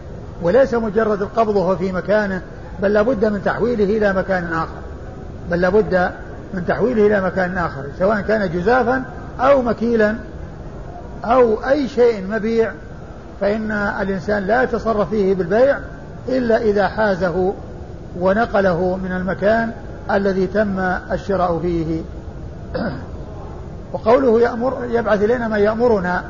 [0.42, 2.42] وليس مجرد القبض وهو في مكانه
[2.82, 4.84] بل لابد من تحويله إلى مكان آخر.
[5.50, 6.10] بل لابد
[6.54, 9.04] من تحويله إلى مكان آخر سواء كان جزافا
[9.40, 10.16] أو مكيلا
[11.24, 12.72] أو أي شيء مبيع
[13.40, 15.78] فإن الإنسان لا يتصرف فيه بالبيع
[16.28, 17.54] إلا إذا حازه
[18.20, 19.70] ونقله من المكان
[20.10, 20.78] الذي تم
[21.12, 22.02] الشراء فيه.
[23.92, 26.24] وقوله يأمر يبعث إلينا ما يأمرنا.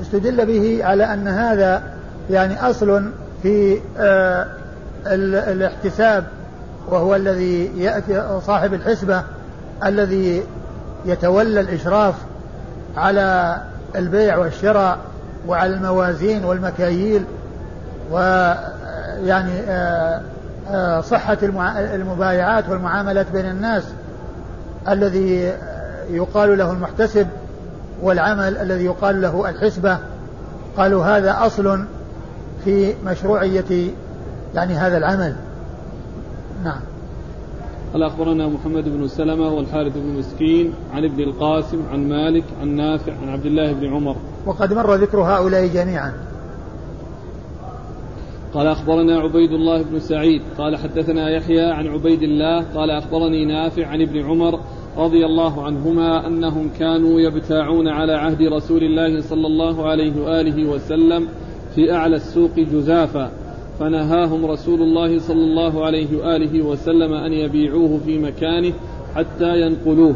[0.00, 1.82] استدل به على أن هذا
[2.30, 3.10] يعني أصل
[3.42, 4.46] في آه
[5.06, 6.24] الاحتساب
[6.88, 9.22] وهو الذي يأتي صاحب الحسبة
[9.84, 10.42] الذي
[11.04, 12.14] يتولى الإشراف
[12.96, 13.56] على
[13.96, 14.98] البيع والشراء
[15.46, 17.24] وعلى الموازين والمكاييل
[18.10, 20.20] ويعني آه،
[20.70, 21.38] آه، صحة
[21.94, 23.82] المبايعات والمعاملات بين الناس
[24.88, 25.52] الذي
[26.10, 27.26] يقال له المحتسب.
[28.02, 29.98] والعمل الذي يقال له الحسبة
[30.76, 31.84] قالوا هذا أصل
[32.64, 33.90] في مشروعية
[34.54, 35.36] يعني هذا العمل.
[36.64, 36.80] نعم.
[37.92, 43.12] قال أخبرنا محمد بن سلمة والحارث بن مسكين عن ابن القاسم عن مالك عن نافع
[43.22, 44.16] عن عبد الله بن عمر.
[44.46, 46.12] وقد مر ذكر هؤلاء جميعا.
[48.54, 53.86] قال أخبرنا عبيد الله بن سعيد قال حدثنا يحيى عن عبيد الله قال أخبرني نافع
[53.86, 54.59] عن ابن عمر
[55.00, 61.28] رضي الله عنهما أنهم كانوا يبتاعون على عهد رسول الله صلى الله عليه وآله وسلم
[61.74, 63.30] في أعلى السوق جزافا
[63.78, 68.72] فنهاهم رسول الله صلى الله عليه وآله وسلم أن يبيعوه في مكانه
[69.16, 70.14] حتى ينقلوه.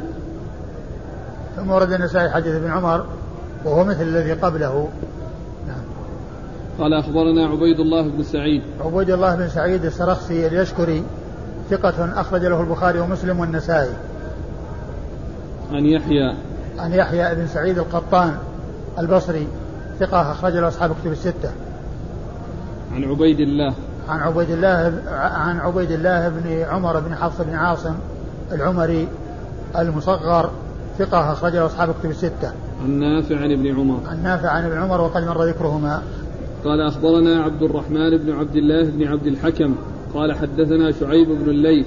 [1.56, 3.06] ثم ورد النسائي حديث ابن عمر
[3.64, 4.88] وهو مثل الذي قبله.
[5.66, 5.84] نعم.
[6.78, 8.62] قال أخبرنا عبيد الله بن سعيد.
[8.80, 11.02] عبيد الله بن سعيد السرخسي اليشكري
[11.70, 13.94] ثقة أخرج له البخاري ومسلم والنسائي.
[15.72, 16.34] عن يحيى
[16.78, 18.36] عن يحيى بن سعيد القطان
[18.98, 19.46] البصري
[20.00, 21.50] ثقة أخرج له أصحاب كتب الستة
[22.94, 23.74] عن عبيد الله
[24.08, 27.94] عن عبيد الله عن عبيد الله بن عمر بن حفص بن عاصم
[28.52, 29.08] العمري
[29.78, 30.50] المصغر
[30.98, 32.52] ثقة أخرجه أصحاب كتب الستة.
[32.84, 34.00] عن نافع عن ابن عمر.
[34.08, 36.02] عن نافع عن ابن عمر وقد مر ذكرهما.
[36.64, 39.74] قال أخبرنا عبد الرحمن بن عبد الله بن عبد الحكم
[40.14, 41.86] قال حدثنا شعيب بن الليث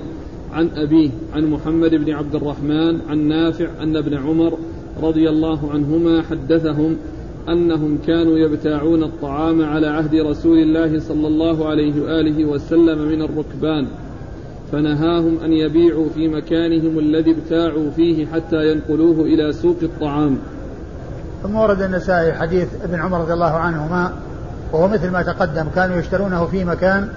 [0.57, 4.57] عن أبيه عن محمد بن عبد الرحمن عن نافع أن ابن عمر
[5.03, 6.97] رضي الله عنهما حدثهم
[7.49, 13.87] أنهم كانوا يبتاعون الطعام على عهد رسول الله صلى الله عليه وآله وسلم من الركبان
[14.71, 20.37] فنهاهم أن يبيعوا في مكانهم الذي ابتاعوا فيه حتى ينقلوه إلى سوق الطعام.
[21.43, 24.13] ثم ورد النسائي حديث ابن عمر رضي الله عنهما
[24.73, 27.09] وهو مثل ما تقدم كانوا يشترونه في مكان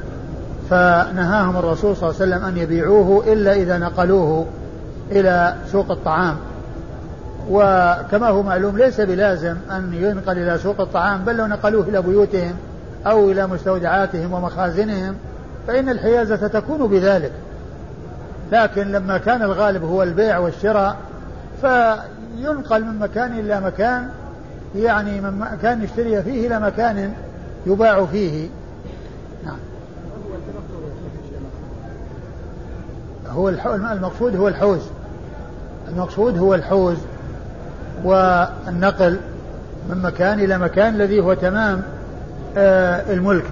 [0.71, 4.47] فنهاهم الرسول صلى الله عليه وسلم أن يبيعوه إلا إذا نقلوه
[5.11, 6.37] إلى سوق الطعام.
[7.51, 12.55] وكما هو معلوم ليس بلازم أن ينقل إلى سوق الطعام بل لو نقلوه إلى بيوتهم
[13.07, 15.15] أو إلى مستودعاتهم ومخازنهم
[15.67, 17.33] فإن الحيازة تكون بذلك.
[18.53, 20.97] لكن لما كان الغالب هو البيع والشراء
[21.61, 24.09] فينقل من مكان إلى مكان
[24.77, 27.13] يعني من مكان يشتري فيه إلى مكان
[27.67, 28.49] يباع فيه.
[33.31, 34.81] هو المقصود هو الحوز.
[35.89, 36.97] المقصود هو الحوز
[38.05, 39.21] والنقل
[39.91, 41.83] من مكان إلى مكان الذي هو تمام
[42.57, 43.45] آه الملك.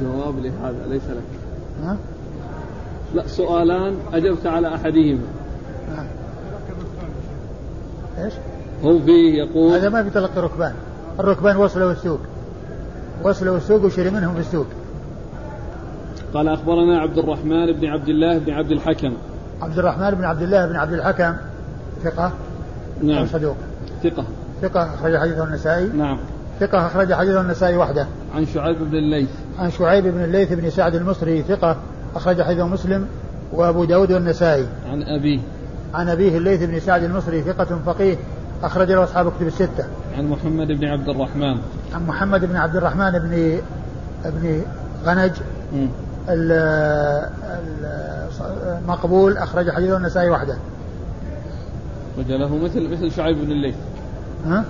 [0.00, 1.22] جواب لهذا ليس لك.
[1.84, 1.96] ها؟
[3.14, 5.24] لا سؤالان أجبت على أحدهما.
[8.18, 8.32] إيش؟
[8.84, 10.74] هو فيه يقول هذا ما في تلقي ركبان.
[11.20, 12.20] الركبان وصلوا السوق.
[13.22, 14.66] وصلوا السوق وشري منهم في السوق.
[16.34, 19.12] قال أخبرنا عبد الرحمن بن عبد الله بن عبد الحكم.
[19.62, 21.34] عبد الرحمن بن عبد الله بن عبد الحكم
[22.02, 22.32] ثقة
[23.02, 23.26] نعم.
[23.26, 23.56] صدوق؟
[24.02, 24.24] ثقة.
[24.62, 26.18] ثقة أخرج حديثه النسائي؟ نعم.
[26.60, 28.06] ثقة أخرج حديثه النسائي وحده.
[28.34, 29.28] عن شعيب بن الليث.
[29.58, 31.76] عن شعيب بن الليث بن سعد المصري ثقة
[32.16, 33.06] أخرج حديثه مسلم
[33.52, 35.40] وأبو داود والنسائي عن أبيه.
[35.94, 38.16] عن أبيه الليث بن سعد المصري ثقة فقيه
[38.62, 39.84] أخرج له أصحاب كتب الستة.
[40.18, 41.58] عن محمد بن عبد الرحمن.
[41.94, 43.58] عن محمد بن عبد الرحمن بن
[44.24, 44.62] ابن
[45.04, 45.32] غنج.
[48.78, 50.56] المقبول أخرج حديثه النسائي وحده
[52.18, 53.74] وجله مثل مثل شعيب بن الليث
[54.46, 54.64] ها؟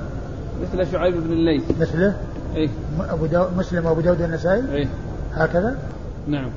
[0.62, 2.16] مثل شعيب بن الليث مثله؟
[2.56, 2.68] إيه
[3.00, 4.88] أبو داود مسلم وأبو داود النسائي؟ إيه
[5.34, 5.76] هكذا؟
[6.28, 6.50] نعم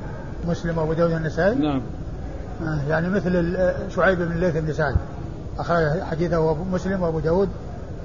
[0.47, 1.81] مسلم وأبو داود النسائي؟ نعم
[2.63, 3.57] آه يعني مثل
[3.95, 4.95] شعيب بن الليث بن سعد
[5.59, 7.49] أخرج حديثه مسلم وأبو داود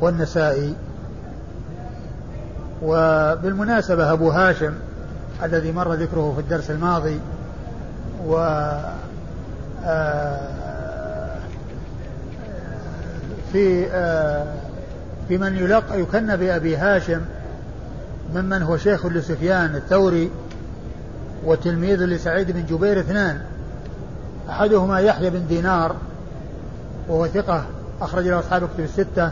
[0.00, 0.74] والنسائي
[2.82, 4.74] وبالمناسبة أبو هاشم
[5.42, 7.20] الذي مر ذكره في الدرس الماضي
[8.26, 8.36] و
[9.84, 11.38] آه،
[13.52, 14.54] في آه،
[15.28, 17.20] في من يلقى يكنى بأبي هاشم
[18.34, 20.30] ممن هو شيخ لسفيان الثوري
[21.44, 23.40] وتلميذ لسعيد بن جبير اثنان.
[24.48, 25.96] أحدهما يحيى بن دينار
[27.08, 27.64] وهو ثقة
[28.00, 29.30] أخرج له أصحاب كتب الستة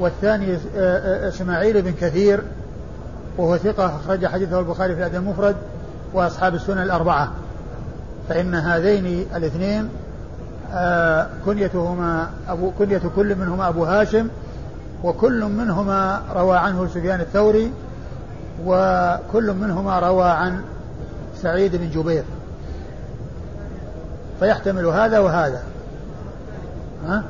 [0.00, 2.42] والثاني آه، إسماعيل بن كثير
[3.38, 5.56] وهو ثقة أخرج حديثه البخاري في الأدب المفرد
[6.14, 7.32] وأصحاب السنن الأربعة.
[8.28, 9.88] فإن هذين الاثنين
[10.72, 14.28] آه، كنيتهما أبو كنية كل منهما أبو هاشم
[15.04, 17.72] وكل منهما روى عنه سفيان الثوري
[18.64, 20.62] وكل منهما روى عن
[21.42, 22.24] سعيد بن جبير.
[24.40, 25.62] فيحتمل هذا وهذا.
[27.06, 27.24] ها؟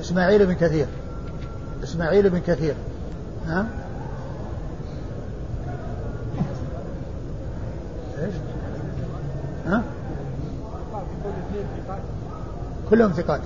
[0.00, 0.86] إسماعيل بن كثير.
[1.82, 2.74] إسماعيل بن كثير
[3.46, 3.66] ها؟
[8.18, 8.34] إيش؟
[9.66, 9.82] ها؟
[12.90, 13.40] كلهم ثقات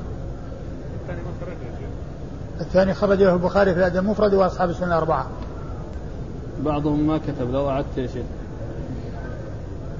[2.60, 5.26] الثاني خرج له البخاري في الأدب المفرد وأصحاب السنة الأربعة
[6.64, 8.24] بعضهم ما كتب لو أعدت يا شيخ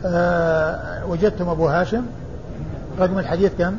[0.05, 2.07] أه وجدتم أبو هاشم
[2.99, 3.77] رقم الحديث كم؟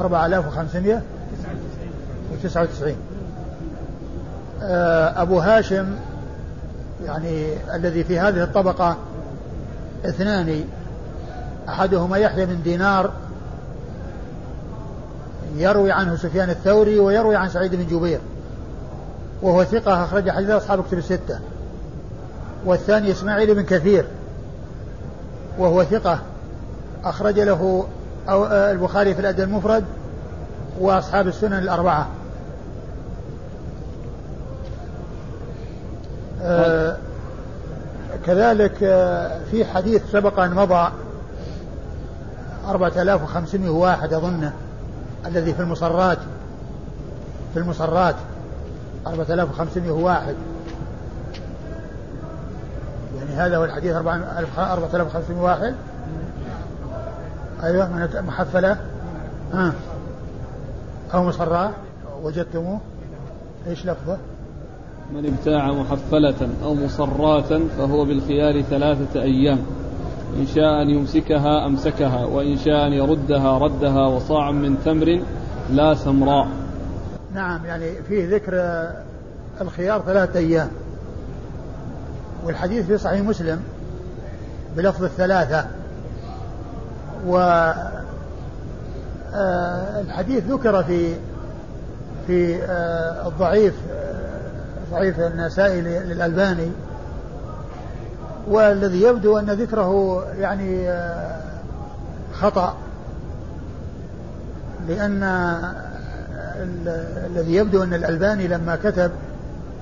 [0.00, 1.02] أربعة آلاف وخمسمائة
[2.32, 2.96] وتسعة وتسعين.
[4.62, 5.86] آه، أبو هاشم
[7.04, 8.96] يعني الذي في هذه الطبقة
[10.04, 10.64] اثنان
[11.68, 13.10] أحدهما يحيى بن دينار
[15.56, 18.20] يروي عنه سفيان الثوري ويروي عن سعيد بن جبير
[19.42, 21.38] وهو ثقة أخرج حديث أصحاب كتب الستة.
[22.64, 24.06] والثاني إسماعيل بن كثير
[25.58, 26.18] وهو ثقة
[27.04, 27.86] أخرج له
[28.28, 29.84] البخاري في الأدب المفرد
[30.80, 32.08] وأصحاب السنن الأربعة.
[36.42, 36.96] آه
[38.26, 40.92] كذلك آه في حديث سبق أن مضى
[42.68, 44.52] 4500 واحد أظنه
[45.26, 46.18] الذي في المصرات
[47.54, 48.14] في المصرات
[49.06, 50.34] 4500 واحد.
[53.18, 55.74] يعني هذا هو الحديث 4500 واحد.
[57.66, 58.76] أيوة من محفلة.
[59.52, 59.72] ها.
[61.14, 61.70] أو مصرات
[62.22, 62.80] وجدتموه.
[63.68, 64.18] إيش لفظه؟
[65.14, 69.58] من ابتاع محفلة أو مصراة فهو بالخيار ثلاثة أيام.
[70.36, 75.20] إن شاء أن يمسكها أمسكها وإن شاء أن يردها ردها وصاع من تمر
[75.70, 76.48] لا سمراء.
[77.34, 78.52] نعم يعني فيه ذكر
[79.60, 80.68] الخيار ثلاثة أيام.
[82.44, 83.60] والحديث في صحيح مسلم
[84.76, 85.66] بلفظ الثلاثة.
[87.26, 87.36] و
[89.34, 91.14] آه، الحديث ذكر في
[92.26, 93.74] في آه، الضعيف
[94.90, 96.70] ضعيف النسائي للألباني
[98.48, 101.40] والذي يبدو أن ذكره يعني آه،
[102.32, 102.76] خطأ
[104.88, 105.22] لأن
[107.26, 109.10] الذي يبدو أن الألباني لما كتب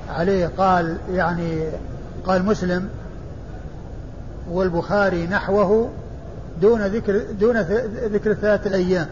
[0.09, 1.65] عليه قال يعني
[2.27, 2.89] قال مسلم
[4.51, 5.91] والبخاري نحوه
[6.61, 7.61] دون ذكر دون
[8.13, 9.07] ذكر ثلاثة الأيام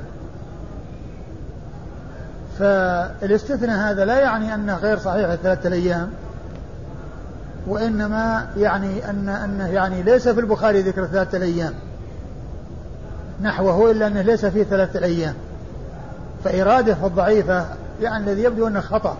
[2.58, 6.10] فالاستثناء هذا لا يعني أنه غير صحيح الثلاثة الأيام
[7.66, 11.74] وإنما يعني أن أنه يعني ليس في البخاري ذكر ثلاثة الأيام.
[13.42, 15.34] نحوه إلا أنه ليس فيه ثلاثة الأيام.
[16.44, 17.66] فإرادة الضعيفة
[18.02, 19.16] يعني الذي يبدو أنه خطأ.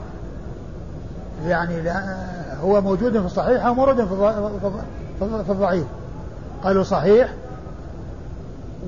[1.46, 1.92] يعني
[2.62, 3.96] هو موجود في الصحيح أو مورد
[5.46, 5.86] في الضعيف.
[6.64, 7.32] قالوا صحيح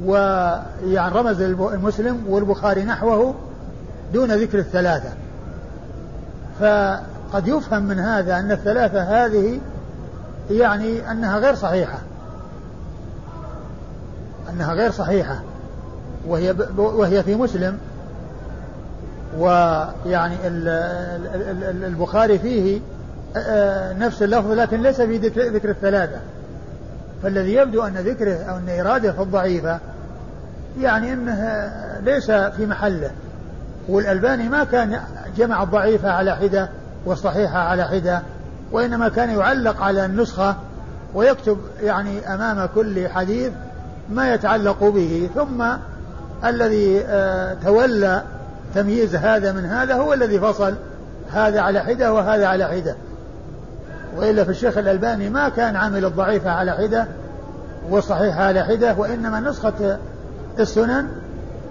[0.05, 3.35] ويعني رمز المسلم والبخاري نحوه
[4.13, 5.09] دون ذكر الثلاثة.
[6.61, 9.61] فقد يفهم من هذا أن الثلاثة هذه
[10.51, 11.99] يعني أنها غير صحيحة.
[14.51, 15.41] أنها غير صحيحة.
[16.27, 17.79] وهي وهي في مسلم.
[19.39, 20.37] ويعني
[21.87, 22.81] البخاري فيه
[23.99, 26.19] نفس اللفظ لكن ليس في ذكر الثلاثة.
[27.25, 29.79] فالذي يبدو أن ذكره أو أن إراده في الضعيفة
[30.81, 31.71] يعني أنه
[32.03, 33.11] ليس في محله.
[33.89, 35.01] والألباني ما كان
[35.37, 36.69] جمع الضعيفة على حدة
[37.07, 38.23] والصحيحة على حدة
[38.73, 40.57] وإنما كان يعلق على النسخة
[41.15, 43.53] ويكتب يعني أمام كل حديث
[44.11, 45.31] ما يتعلق به.
[45.35, 45.65] ثم
[46.45, 48.23] الذي آه، تولى
[48.75, 50.75] تمييز هذا من هذا هو الذي فصل
[51.33, 52.97] هذا على حدة وهذا على حدة.
[54.17, 57.07] وإلا في الشيخ الألباني ما كان عامل الضعيفة على حدة
[57.91, 59.99] والصحيحة على حدة وإنما نسخة
[60.59, 61.09] السنن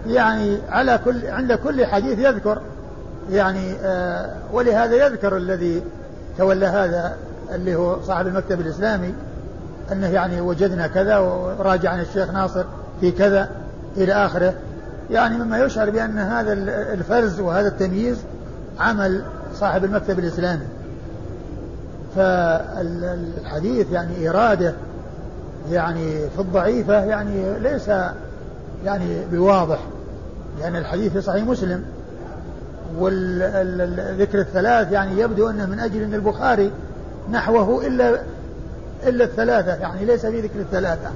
[0.08, 2.62] يعني على كل عند كل حديث يذكر
[3.32, 5.84] يعني آه ولهذا يذكر الذي
[6.38, 7.16] تولى هذا
[7.52, 9.14] اللي هو صاحب المكتب الإسلامي
[9.92, 12.64] أنه يعني وجدنا كذا وراجعنا الشيخ ناصر
[13.02, 13.50] في كذا
[13.98, 14.54] إلى آخره.
[15.12, 16.54] يعني مما يشعر بأن هذا
[16.94, 18.18] الفرز وهذا التمييز
[18.80, 19.24] عمل
[19.56, 20.66] صاحب المكتب الإسلامي.
[22.16, 24.74] فالحديث يعني إرادة
[25.72, 27.88] يعني في الضعيفة يعني ليس
[28.86, 29.80] يعني بواضح
[30.60, 31.84] لأن الحديث في صحيح مسلم
[32.98, 36.72] والذكر الثلاث يعني يبدو أنه من أجل أن البخاري
[37.32, 38.22] نحوه إلا
[39.08, 41.10] إلا الثلاثة يعني ليس في ذكر الثلاثة.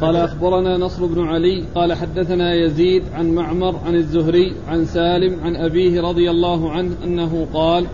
[0.00, 5.56] قال أخبرنا نصر بن علي قال حدثنا يزيد عن معمر عن الزهري عن سالم عن
[5.56, 7.86] أبيه رضي الله عنه أنه قال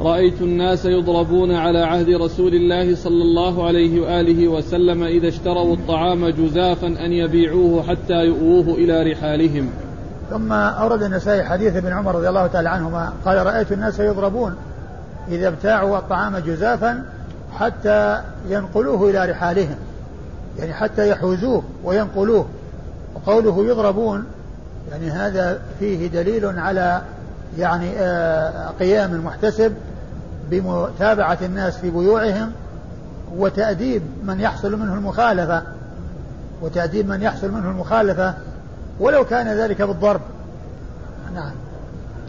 [0.00, 6.28] رأيت الناس يضربون على عهد رسول الله صلى الله عليه وآله وسلم إذا اشتروا الطعام
[6.28, 9.70] جزافا أن يبيعوه حتى يؤوه إلى رحالهم.
[10.30, 14.54] ثم أورد النسائي حديث ابن عمر رضي الله تعالى عنهما قال رأيت الناس يضربون
[15.28, 17.04] إذا ابتاعوا الطعام جزافا
[17.58, 19.76] حتى ينقلوه إلى رحالهم
[20.58, 22.46] يعني حتى يحوزوه وينقلوه.
[23.14, 24.24] وقوله يضربون
[24.90, 27.02] يعني هذا فيه دليل على
[27.58, 29.74] يعني آه، قيام المحتسب
[30.50, 32.52] بمتابعة الناس في بيوعهم
[33.36, 35.62] وتأديب من يحصل منه المخالفة
[36.62, 38.34] وتأديب من يحصل منه المخالفة
[39.00, 40.20] ولو كان ذلك بالضرب.
[41.34, 41.52] نعم.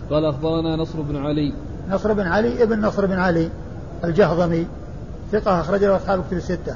[0.10, 1.54] قال أخبرنا نصر بن علي.
[1.90, 3.50] نصر بن علي ابن نصر بن علي
[4.04, 4.68] الجهضمي
[5.32, 6.76] ثقة أخرج له أصحاب كتب الستة.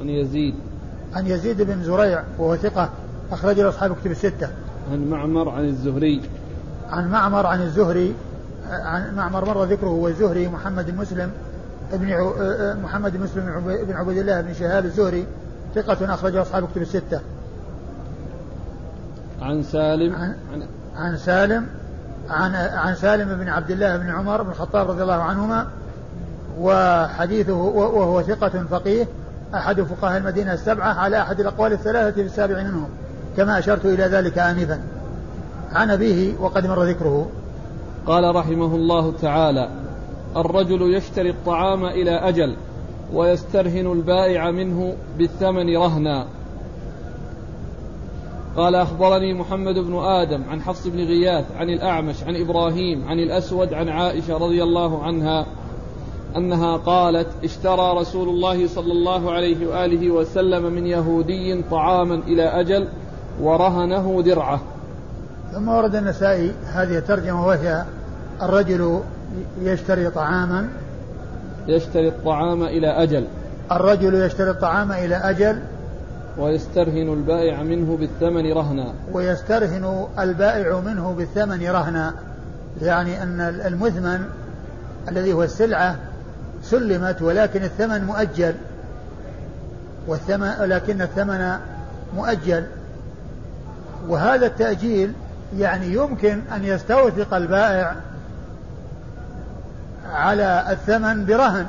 [0.00, 0.54] عن يزيد.
[1.14, 2.88] عن يزيد بن زريع وهو ثقة
[3.32, 4.48] أخرج له أصحاب كتب الستة.
[4.92, 6.22] عن معمر عن الزهري.
[6.90, 8.14] عن معمر عن الزهري
[8.70, 11.30] عن معمر مر ذكره هو الزهري محمد بن مسلم
[11.92, 12.06] ابن
[12.82, 15.26] محمد بن مسلم بن عبد الله بن شهاب الزهري
[15.74, 17.20] ثقة أخرجه أصحاب كتب الستة.
[19.42, 20.34] عن سالم عن,
[20.96, 21.66] عن سالم
[22.30, 25.66] عن عن سالم بن عبد الله بن عمر بن الخطاب رضي الله عنهما
[26.58, 29.06] وحديثه وهو ثقة فقيه
[29.54, 32.88] أحد فقهاء المدينة السبعة على أحد الأقوال الثلاثة في السابع منهم
[33.36, 34.80] كما أشرت إلى ذلك آنفا
[35.74, 37.28] عن أبيه وقد مر ذكره.
[38.06, 39.68] قال رحمه الله تعالى
[40.36, 42.56] الرجل يشتري الطعام إلى أجل
[43.12, 46.26] ويسترهن البائع منه بالثمن رهنا.
[48.56, 53.74] قال أخبرني محمد بن آدم عن حفص بن غياث عن الأعمش عن إبراهيم عن الأسود
[53.74, 55.46] عن عائشة رضي الله عنها
[56.36, 62.88] أنها قالت اشترى رسول الله صلى الله عليه وآله وسلم من يهودي طعاما إلى أجل
[63.42, 64.60] ورهنه درعة.
[65.54, 67.84] ثم ورد النسائي هذه الترجمة وهي
[68.42, 69.00] الرجل
[69.62, 70.68] يشتري طعاما
[71.66, 73.26] يشتري الطعام إلى أجل.
[73.72, 75.58] الرجل يشتري الطعام إلى أجل
[76.38, 78.92] ويسترهن البائع منه بالثمن رهنا.
[79.12, 82.14] ويسترهن البائع منه بالثمن رهنا.
[82.82, 84.24] يعني أن المثمن
[85.08, 85.96] الذي هو السلعة
[86.62, 88.54] سلمت ولكن الثمن مؤجل.
[90.06, 91.52] والثمن لكن الثمن
[92.16, 92.64] مؤجل.
[94.08, 95.12] وهذا التأجيل
[95.58, 97.96] يعني يمكن أن يستوثق البائع
[100.12, 101.66] على الثمن برهن.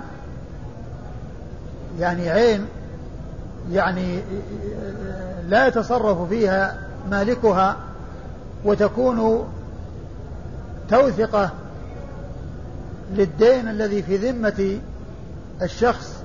[1.99, 2.65] يعني عين
[3.71, 4.21] يعني
[5.47, 6.77] لا يتصرف فيها
[7.09, 7.75] مالكها
[8.65, 9.49] وتكون
[10.89, 11.49] توثقة
[13.13, 14.79] للدين الذي في ذمة
[15.61, 16.23] الشخص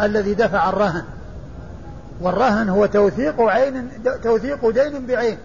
[0.00, 1.02] الذي دفع الرهن.
[2.20, 3.88] والرهن هو توثيق عين
[4.22, 5.38] توثيق دين بعين.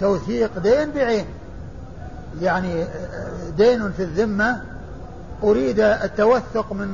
[0.00, 1.24] توثيق دين بعين.
[2.42, 2.84] يعني
[3.56, 4.60] دين في الذمة
[5.42, 6.88] أريد التوثق من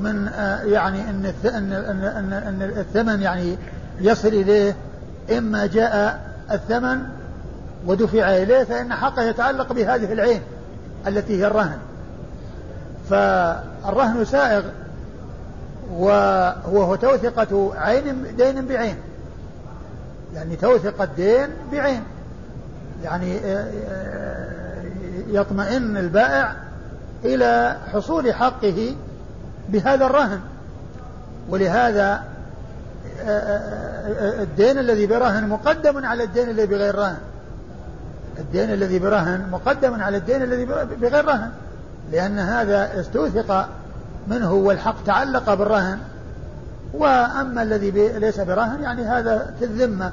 [0.00, 0.30] من
[0.64, 3.56] يعني إن إن, إن الثمن يعني
[4.00, 4.76] يصل إليه.
[5.38, 6.98] إما جاء الثمن
[7.86, 10.40] ودفع إليه فإن حقه يتعلق بهذه العين
[11.06, 11.78] التي هي الرهن.
[13.10, 14.62] فالرهن سائغ
[15.92, 18.96] وهو توثقة عين دين بعين.
[20.34, 22.02] يعني توثق الدين بعين.
[23.04, 24.84] يعني آه، آه،
[25.28, 26.56] يطمئن البائع
[27.24, 28.96] إلى حصول حقه
[29.68, 30.40] بهذا الرهن.
[31.48, 32.22] ولهذا
[33.22, 37.18] آه، الدين الذي برهن مقدم على الدين الذي بغير رهن.
[38.38, 40.64] الدين الذي برهن مقدم على الدين الذي
[41.00, 41.50] بغير رهن.
[42.12, 43.68] لأن هذا استوثق
[44.28, 45.98] منه والحق تعلق بالرهن.
[46.94, 50.12] وأما الذي ليس برهن يعني هذا في الذمة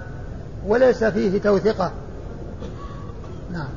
[0.68, 1.92] وليس فيه توثقة
[3.54, 3.68] نعم.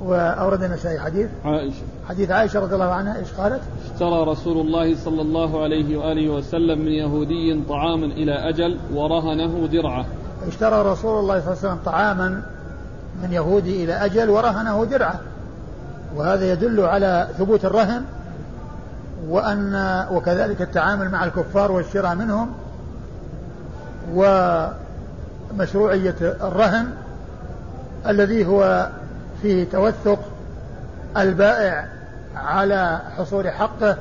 [0.00, 1.82] وأورد النسائي حديث؟ عائشة.
[2.08, 3.60] حديث عائشة رضي الله عنها إيش قالت؟
[3.92, 10.06] اشترى رسول الله صلى الله عليه وآله وسلم من يهودي طعاما إلى أجل ورهنه درعة.
[10.48, 12.42] اشترى رسول الله صلى الله عليه وسلم طعاما
[13.22, 15.20] من يهودي إلى أجل ورهنه درعة.
[16.16, 18.04] وهذا يدل على ثبوت الرهن
[19.28, 22.52] وأن وكذلك التعامل مع الكفار والشراء منهم
[25.52, 26.88] ومشروعية الرهن
[28.06, 28.88] الذي هو
[29.42, 30.18] فيه توثق
[31.16, 31.88] البائع
[32.36, 33.96] على حصول حقه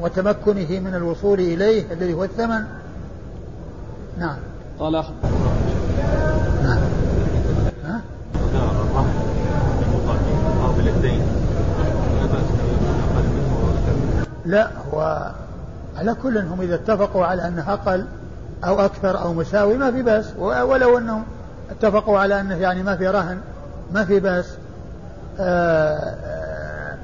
[0.00, 2.64] وتمكنه من الوصول إليه الذي هو الثمن
[4.18, 4.36] نعم
[4.78, 5.14] قال أخبر
[6.62, 6.78] نعم
[7.84, 8.00] ها؟
[14.46, 15.30] لا هو
[15.96, 18.06] على كل هم إذا اتفقوا على أنه أقل
[18.64, 21.24] أو أكثر أو مساوي ما في بأس ولو أنهم
[21.70, 23.38] اتفقوا على أنه يعني ما في رهن
[23.92, 24.46] ما في بأس.
[25.40, 26.96] آه، آه،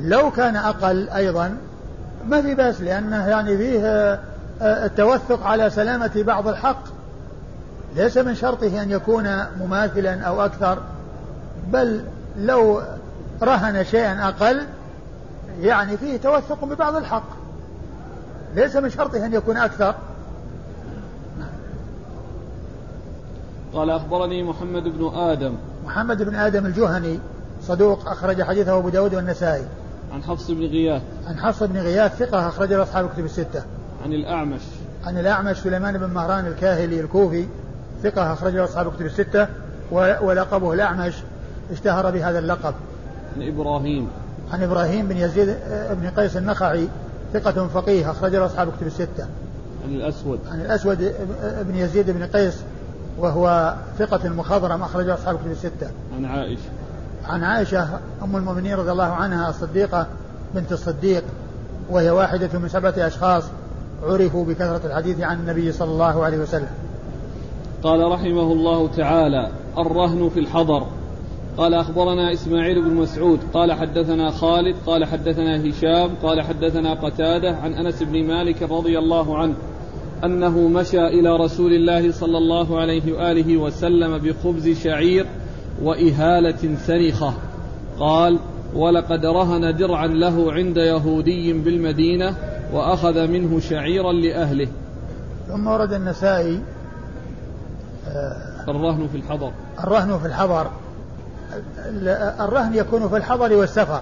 [0.00, 1.56] لو كان أقل أيضا
[2.28, 4.18] ما في بأس لأنه يعني فيه آه،
[4.60, 6.82] التوثق على سلامة بعض الحق.
[7.96, 9.28] ليس من شرطه أن يكون
[9.60, 10.78] مماثلا أو أكثر
[11.72, 12.00] بل
[12.38, 12.82] لو
[13.42, 14.62] رهن شيئا أقل
[15.60, 17.28] يعني فيه توثق ببعض الحق.
[18.54, 19.94] ليس من شرطه أن يكون أكثر.
[23.74, 25.54] قال أخبرني محمد بن آدم.
[25.86, 27.18] محمد بن آدم الجهني
[27.62, 29.64] صدوق أخرج حديثه أبو داود والنسائي.
[30.12, 31.02] عن حفص بن غياث.
[31.26, 33.62] عن حفص بن غياث ثقة أخرج له أصحاب الكتب الستة.
[34.04, 34.60] عن الأعمش.
[35.04, 37.46] عن الأعمش سليمان بن مهران الكاهلي الكوفي
[38.02, 39.48] ثقة أخرج له أصحاب الكتب الستة
[40.22, 41.14] ولقبه الأعمش
[41.70, 42.74] اشتهر بهذا اللقب.
[43.36, 44.08] عن إبراهيم.
[44.52, 45.56] عن إبراهيم بن يزيد
[45.90, 46.88] بن قيس النخعي
[47.32, 49.26] ثقة فقيه أخرج له أصحاب الكتب الستة
[49.84, 51.14] عن الأسود عن الأسود
[51.68, 52.62] بن يزيد بن قيس
[53.18, 55.90] وهو ثقة مخضرم أخرجه أصحاب الكتب الستة.
[56.16, 56.68] عن عائشة.
[57.24, 57.88] عن عائشة
[58.22, 60.06] أم المؤمنين رضي الله عنها الصديقة
[60.54, 61.24] بنت الصديق
[61.90, 63.44] وهي واحدة من سبعة أشخاص
[64.02, 66.68] عرفوا بكثرة الحديث عن النبي صلى الله عليه وسلم.
[67.82, 70.86] قال رحمه الله تعالى: الرهن في الحضر.
[71.58, 77.74] قال أخبرنا إسماعيل بن مسعود قال حدثنا خالد قال حدثنا هشام قال حدثنا قتادة عن
[77.74, 79.54] أنس بن مالك رضي الله عنه
[80.24, 85.26] أنه مشى إلى رسول الله صلى الله عليه وآله وسلم بخبز شعير
[85.82, 87.34] وإهالة سنخة
[87.98, 88.38] قال
[88.74, 92.36] ولقد رهن درعا له عند يهودي بالمدينة
[92.72, 94.68] وأخذ منه شعيرا لأهله.
[95.48, 96.60] ثم ورد النسائي
[98.68, 99.52] الرهن في الحضر.
[99.84, 100.70] الرهن في الحضر.
[102.40, 104.00] الرهن يكون في الحضر والسفر.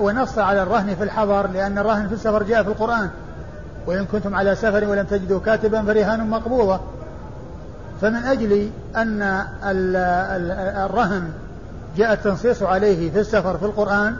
[0.00, 3.10] ونص على الرهن في الحضر لأن الرهن في السفر جاء في القرآن.
[3.86, 6.80] وإن كنتم على سفر ولم تجدوا كاتبا فرهان مقبوضة.
[8.00, 9.44] فمن أجل أن
[10.84, 11.30] الرهن
[11.96, 14.16] جاء التنصيص عليه في السفر في القرآن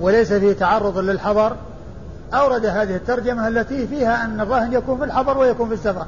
[0.00, 1.56] وليس فيه تعرض للحضر
[2.34, 6.06] أورد هذه الترجمة التي فيها أن الرهن يكون في الحضر ويكون في السفر.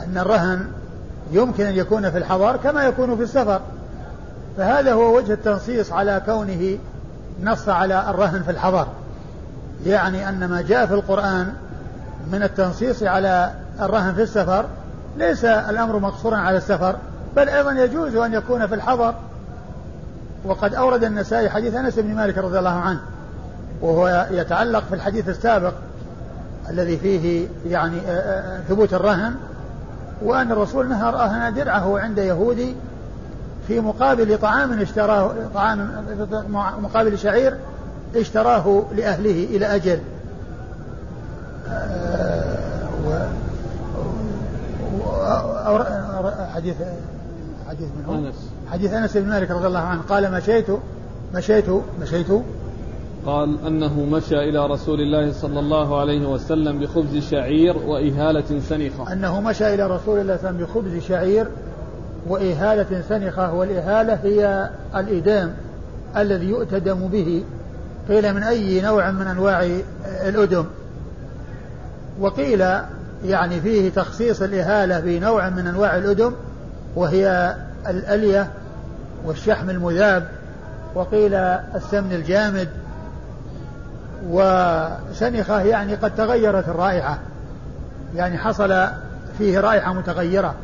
[0.00, 0.66] أن الرهن
[1.32, 3.60] يمكن أن يكون في الحضر كما يكون في السفر.
[4.56, 6.78] فهذا هو وجه التنصيص على كونه
[7.42, 8.86] نص على الرهن في الحضر
[9.86, 11.52] يعني أن ما جاء في القرآن
[12.32, 14.64] من التنصيص على الرهن في السفر
[15.16, 16.96] ليس الأمر مقصورا على السفر
[17.36, 19.14] بل أيضا يجوز أن يكون في الحضر.
[20.44, 23.00] وقد أورد النسائي حديث أنس بن مالك رضي الله عنه
[23.80, 25.72] وهو يتعلق في الحديث السابق
[26.70, 29.34] الذي فيه يعني آه، آه، ثبوت الرهن.
[30.22, 32.74] وأن الرسول نهى رهن درعه عند يهودي
[33.68, 35.90] في مقابل طعام اشتراه طعام
[36.82, 37.56] مقابل شعير
[38.16, 40.00] اشتراه لأهله إلى أجل.
[46.54, 46.76] حديث
[47.68, 48.34] حديث من أنس.
[48.72, 50.66] حديث أنس بن مالك رضي الله عنه قال مشيت
[51.34, 51.64] مشيت
[52.02, 52.26] مشيت
[53.26, 59.12] قال أنه مشى إلى رسول الله صلى الله عليه وسلم بخبز شعير وإهالة سنخة.
[59.12, 61.46] أنه مشى إلى رسول الله صلى الله عليه وسلم بخبز شعير
[62.28, 65.54] وإهالة سنخة والإهالة هي الإدام
[66.16, 67.44] الذي يؤتدم به
[68.08, 69.68] قيل من أي نوع من أنواع
[70.26, 70.64] الأدم.
[72.20, 72.64] وقيل
[73.24, 76.32] يعني فيه تخصيص الإهالة بنوع من أنواع الأدم
[76.96, 77.56] وهي
[77.88, 78.50] الألية
[79.26, 80.28] والشحم المذاب
[80.94, 82.68] وقيل السمن الجامد
[84.28, 87.18] وسنخة يعني قد تغيرت الرائحة
[88.14, 88.86] يعني حصل
[89.38, 90.54] فيه رائحة متغيرة.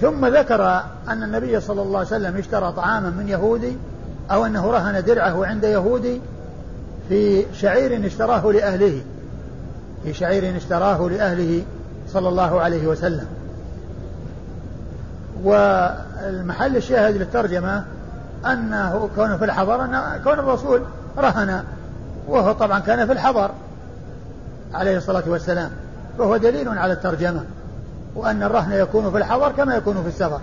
[0.00, 3.76] ثم ذكر أن النبي صلى الله عليه وسلم اشترى طعاما من يهودي
[4.30, 6.20] أو أنه رهن درعه عند يهودي
[7.08, 9.00] في شعير اشتراه لأهله
[10.04, 11.62] في شعير اشتراه لأهله
[12.08, 13.26] صلى الله عليه وسلم.
[15.44, 17.84] والمحل الشاهد للترجمة
[18.46, 20.82] أنه كونه في الحضر أن كون الرسول
[21.18, 21.64] رهن
[22.28, 23.50] وهو طبعا كان في الحضر
[24.74, 25.70] عليه الصلاة والسلام
[26.18, 27.44] فهو دليل على الترجمة
[28.14, 30.40] وأن الرهن يكون في الحضر كما يكون في السفر.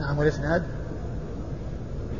[0.00, 0.62] نعم والإسناد؟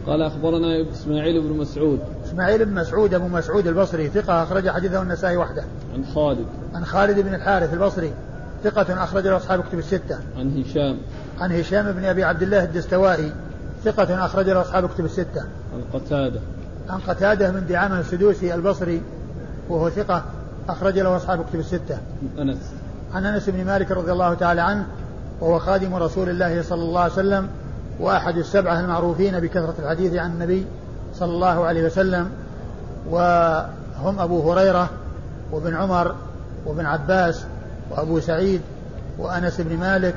[0.06, 2.00] قال أخبرنا إسماعيل بن مسعود.
[2.24, 5.64] إسماعيل بن مسعود أبو مسعود البصري ثقة أخرج حديثه النسائي وحده.
[5.94, 6.46] عن خالد.
[6.74, 8.12] عن خالد بن الحارث البصري
[8.64, 10.18] ثقة أخرج له أصحاب كتب الستة.
[10.38, 10.98] عن هشام.
[11.40, 13.32] عن هشام بن أبي عبد الله الدستوائي
[13.84, 15.40] ثقة أخرج له أصحاب كتب الستة.
[15.74, 16.40] عن قتادة.
[16.88, 19.02] عن قتادة من دعامة السدوسي البصري
[19.68, 20.24] وهو ثقة
[20.68, 21.98] أخرج له أصحاب كتب الستة.
[22.38, 22.58] عن أنس
[23.14, 24.86] عن أنس بن مالك رضي الله تعالى عنه
[25.40, 27.48] وهو خادم رسول الله صلى الله عليه وسلم
[28.00, 30.66] وأحد السبعة المعروفين بكثرة الحديث عن النبي
[31.14, 32.30] صلى الله عليه وسلم
[33.10, 34.90] وهم أبو هريرة
[35.52, 36.14] وابن عمر
[36.66, 37.44] وابن عباس
[37.90, 38.60] وأبو سعيد
[39.18, 40.14] وأنس بن مالك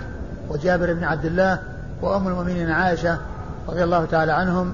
[0.50, 1.60] وجابر بن عبد الله
[2.02, 3.18] وأم المؤمنين عائشة
[3.70, 4.74] رضي الله تعالى عنهم